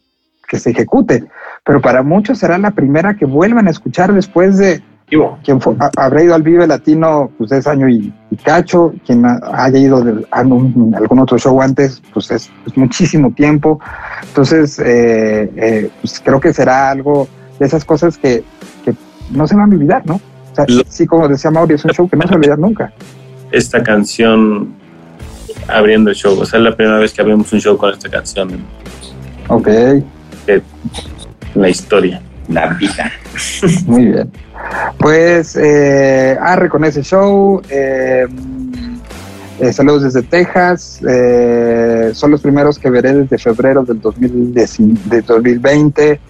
que 0.48 0.58
se 0.58 0.70
ejecute, 0.70 1.24
pero 1.64 1.80
para 1.80 2.02
muchos 2.02 2.38
será 2.38 2.58
la 2.58 2.72
primera 2.72 3.14
que 3.14 3.24
vuelvan 3.24 3.68
a 3.68 3.70
escuchar 3.70 4.12
después 4.12 4.58
de 4.58 4.82
quien 5.08 5.58
habrá 5.96 6.22
ido 6.22 6.34
al 6.34 6.42
Vive 6.42 6.66
Latino, 6.66 7.30
pues 7.38 7.50
es 7.52 7.66
año 7.66 7.88
y, 7.88 8.12
cacho. 8.44 8.92
Quien 9.06 9.24
haya 9.24 9.78
ido 9.78 9.96
a, 10.30 10.38
algún 10.38 11.18
otro 11.18 11.38
show 11.38 11.60
antes, 11.62 12.02
pues 12.12 12.30
es, 12.30 12.50
muchísimo 12.76 13.32
tiempo. 13.32 13.80
Entonces, 14.22 14.78
eh, 14.78 15.50
eh, 15.56 15.90
pues 16.00 16.20
creo 16.22 16.40
que 16.40 16.52
será 16.52 16.90
algo 16.90 17.26
de 17.58 17.66
esas 17.66 17.84
cosas 17.84 18.18
que, 18.18 18.44
no 19.30 19.46
se 19.46 19.54
van 19.54 19.70
a 19.70 19.74
olvidar, 19.74 20.06
¿no? 20.06 20.14
O 20.14 20.54
sea, 20.54 20.64
sí, 20.88 21.06
como 21.06 21.28
decía 21.28 21.50
Mauri, 21.50 21.74
es 21.74 21.84
un 21.84 21.90
show 21.90 22.08
que 22.08 22.16
no 22.16 22.22
se 22.22 22.28
va 22.28 22.34
a 22.34 22.36
olvidar 22.36 22.58
nunca. 22.58 22.90
Esta 23.52 23.82
canción 23.82 24.74
abriendo 25.68 26.08
el 26.08 26.16
show, 26.16 26.38
o 26.38 26.46
sea, 26.46 26.58
es 26.58 26.64
la 26.64 26.74
primera 26.74 26.98
vez 26.98 27.12
que 27.12 27.20
abrimos 27.20 27.52
un 27.52 27.60
show 27.60 27.76
con 27.76 27.92
esta 27.92 28.08
canción. 28.08 28.64
Ok. 29.48 29.68
la 31.54 31.68
historia. 31.68 32.22
La 32.48 32.68
vida. 32.74 33.10
Muy 33.86 34.06
bien. 34.06 34.30
Pues, 34.98 35.56
eh, 35.56 36.36
arre 36.40 36.68
con 36.68 36.84
ese 36.84 37.02
show. 37.02 37.60
Eh, 37.68 38.26
eh, 39.60 39.72
saludos 39.72 40.04
desde 40.04 40.22
Texas. 40.22 41.00
Eh, 41.08 42.12
son 42.14 42.30
los 42.30 42.40
primeros 42.40 42.78
que 42.78 42.88
veré 42.90 43.12
desde 43.12 43.38
febrero 43.38 43.84
del 43.84 44.00
2020. 44.00 46.20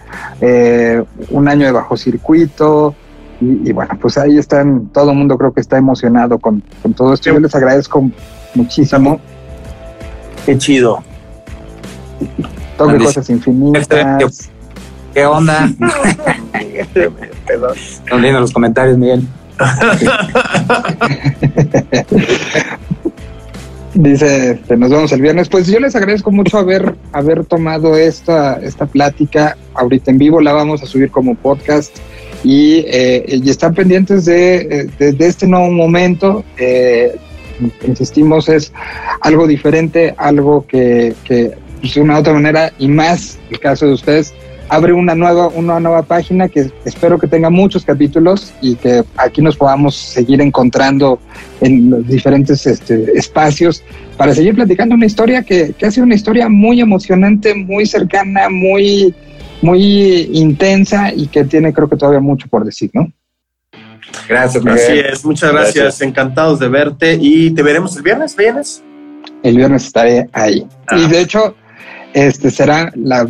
Eh, 0.41 1.03
un 1.29 1.47
año 1.47 1.67
de 1.67 1.71
bajo 1.71 1.95
circuito. 1.95 2.95
Y, 3.39 3.71
bueno, 3.71 3.97
pues 4.01 4.17
ahí 4.17 4.35
están. 4.37 4.87
Todo 4.87 5.11
el 5.11 5.17
mundo 5.17 5.37
creo 5.37 5.53
que 5.53 5.61
está 5.61 5.77
emocionado 5.77 6.39
con, 6.39 6.63
todo 6.95 7.13
esto. 7.13 7.31
Yo 7.31 7.39
les 7.39 7.53
agradezco 7.53 8.09
muchísimo. 8.55 9.21
Qué 10.45 10.57
chido. 10.57 11.03
Toque 12.77 12.97
cosas 12.97 13.29
infinitas. 13.29 14.49
¿Qué 15.13 15.25
onda? 15.25 15.69
Están 16.85 18.21
viendo 18.21 18.39
los 18.39 18.51
comentarios, 18.51 18.97
Miguel. 18.97 19.23
Dice, 23.95 24.51
este, 24.51 24.77
nos 24.77 24.91
vemos 24.91 25.11
el 25.11 25.21
viernes. 25.21 25.49
Pues 25.49 25.67
yo 25.67 25.79
les 25.79 25.95
agradezco 25.95 26.31
mucho 26.31 26.57
haber, 26.57 26.95
haber 27.11 27.43
tomado 27.43 27.97
esta, 27.97 28.59
esta 28.61 28.85
plática 28.85 29.57
ahorita 29.73 30.11
en 30.11 30.19
vivo. 30.19 30.41
La 30.41 30.53
vamos 30.53 30.83
a 30.83 30.85
subir 30.85 31.11
como 31.11 31.35
podcast 31.35 31.97
y, 32.43 32.85
eh, 32.87 33.25
y 33.27 33.49
están 33.49 33.73
pendientes 33.73 34.25
de, 34.25 34.89
de, 34.97 35.25
este 35.25 35.47
nuevo 35.47 35.71
momento. 35.71 36.45
Eh, 36.57 37.17
insistimos, 37.85 38.47
es 38.47 38.71
algo 39.21 39.47
diferente, 39.47 40.13
algo 40.17 40.65
que, 40.65 41.13
que 41.25 41.51
pues, 41.81 41.95
de 41.95 42.01
una 42.01 42.19
otra 42.19 42.33
manera 42.33 42.71
y 42.79 42.87
más 42.87 43.37
el 43.49 43.59
caso 43.59 43.87
de 43.87 43.93
ustedes 43.93 44.33
abre 44.69 44.93
una 44.93 45.15
nueva, 45.15 45.47
una 45.47 45.79
nueva 45.79 46.03
página 46.03 46.47
que 46.47 46.71
espero 46.85 47.17
que 47.17 47.27
tenga 47.27 47.49
muchos 47.49 47.83
capítulos 47.83 48.53
y 48.61 48.75
que 48.75 49.03
aquí 49.17 49.41
nos 49.41 49.57
podamos 49.57 49.95
seguir 49.95 50.41
encontrando 50.41 51.19
en 51.59 51.89
los 51.89 52.07
diferentes 52.07 52.65
este, 52.65 53.17
espacios 53.17 53.83
para 54.15 54.33
seguir 54.33 54.55
platicando 54.55 54.95
una 54.95 55.07
historia 55.07 55.43
que, 55.43 55.73
que 55.77 55.85
ha 55.85 55.91
sido 55.91 56.05
una 56.05 56.15
historia 56.15 56.47
muy 56.49 56.79
emocionante, 56.79 57.55
muy 57.55 57.85
cercana, 57.85 58.49
muy, 58.49 59.13
muy 59.61 60.29
intensa 60.33 61.11
y 61.13 61.27
que 61.27 61.43
tiene 61.43 61.73
creo 61.73 61.89
que 61.89 61.97
todavía 61.97 62.19
mucho 62.19 62.47
por 62.47 62.63
decir, 62.63 62.91
¿no? 62.93 63.11
Gracias, 64.27 64.63
Miguel. 64.63 64.79
Así 64.79 64.99
es, 64.99 65.25
muchas 65.25 65.51
gracias. 65.51 66.01
encantados 66.01 66.59
de 66.59 66.67
verte 66.67 67.17
y 67.19 67.51
te 67.51 67.63
veremos 67.63 67.95
el 67.97 68.03
viernes, 68.03 68.35
¿vienes? 68.35 68.83
El 69.41 69.57
viernes 69.57 69.85
estaré 69.85 70.29
ahí. 70.33 70.59
Y 70.91 71.05
ah. 71.05 71.07
de 71.07 71.21
hecho, 71.21 71.55
este 72.13 72.49
será 72.49 72.91
la 72.95 73.27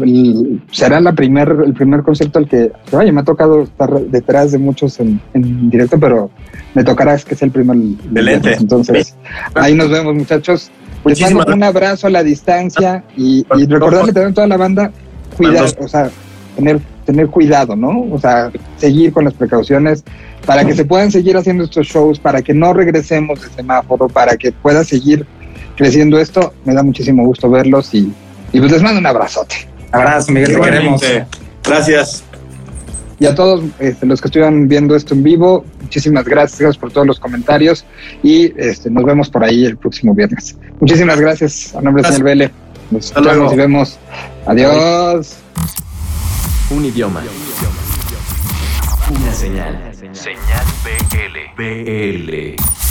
será 0.71 0.99
la 1.01 1.13
primer 1.13 1.49
el 1.65 1.73
primer 1.73 2.01
concierto 2.01 2.39
al 2.39 2.47
que 2.47 2.71
oye 2.91 3.11
me 3.11 3.21
ha 3.21 3.23
tocado 3.23 3.63
estar 3.63 3.89
detrás 3.89 4.51
de 4.51 4.57
muchos 4.57 4.99
en, 4.99 5.21
directo 5.69 5.99
pero 5.99 6.29
me 6.73 6.83
tocará 6.83 7.13
es 7.13 7.25
que 7.25 7.35
es 7.35 7.41
el 7.41 7.51
primer 7.51 7.77
Excelente. 7.77 8.53
entonces 8.53 9.15
ahí 9.55 9.75
nos 9.75 9.89
vemos 9.89 10.15
muchachos. 10.15 10.71
Les 11.05 11.21
mando 11.33 11.53
un 11.53 11.63
abrazo 11.63 12.07
a 12.07 12.09
la 12.09 12.23
distancia 12.23 13.03
y, 13.15 13.45
y 13.57 13.65
recordarle 13.65 14.11
también 14.11 14.31
a 14.31 14.35
toda 14.35 14.47
la 14.47 14.57
banda 14.57 14.91
cuidar 15.37 15.65
o 15.79 15.87
sea 15.87 16.09
tener 16.55 16.79
tener 17.05 17.27
cuidado 17.27 17.75
no 17.75 18.05
o 18.11 18.19
sea 18.19 18.51
seguir 18.77 19.13
con 19.13 19.25
las 19.25 19.33
precauciones 19.33 20.03
para 20.45 20.65
que 20.65 20.73
se 20.73 20.85
puedan 20.85 21.11
seguir 21.11 21.37
haciendo 21.37 21.63
estos 21.63 21.87
shows 21.87 22.19
para 22.19 22.41
que 22.41 22.53
no 22.53 22.73
regresemos 22.73 23.41
de 23.41 23.49
semáforo 23.49 24.07
para 24.07 24.35
que 24.37 24.51
pueda 24.51 24.83
seguir 24.83 25.25
creciendo 25.79 26.19
esto. 26.19 26.53
Me 26.65 26.73
da 26.73 26.83
muchísimo 26.83 27.25
gusto 27.25 27.49
verlos 27.49 27.93
y 27.93 28.11
y 28.51 28.59
pues 28.59 28.71
les 28.71 28.81
mando 28.81 28.99
un 28.99 29.05
abrazote. 29.05 29.67
Abrazo, 29.91 30.31
Miguel, 30.31 30.55
te 30.55 30.61
queremos. 30.61 31.01
Gracias. 31.63 32.23
Y 33.19 33.25
a 33.25 33.35
todos 33.35 33.65
este, 33.79 34.05
los 34.05 34.21
que 34.21 34.29
estuvieron 34.29 34.67
viendo 34.69 34.95
esto 34.95 35.13
en 35.13 35.23
vivo, 35.23 35.65
muchísimas 35.81 36.23
gracias, 36.23 36.77
por 36.77 36.91
todos 36.91 37.05
los 37.05 37.19
comentarios 37.19 37.85
y 38.23 38.53
este, 38.57 38.89
nos 38.89 39.03
vemos 39.03 39.29
por 39.29 39.43
ahí 39.43 39.65
el 39.65 39.75
próximo 39.75 40.13
viernes. 40.15 40.55
Muchísimas 40.79 41.19
gracias 41.19 41.75
a 41.75 41.81
nombre 41.81 42.01
de 42.01 42.09
señor 42.09 42.23
Vele. 42.23 42.51
Nos 42.91 43.07
escuchamos 43.07 43.53
y 43.53 43.55
vemos. 43.57 43.99
Adiós. 44.45 45.35
Un 46.69 46.85
idioma. 46.85 47.21
Una 49.09 49.33
señal. 49.33 49.91
Señal 50.13 50.65
BL. 50.83 51.61
BL. 51.61 52.88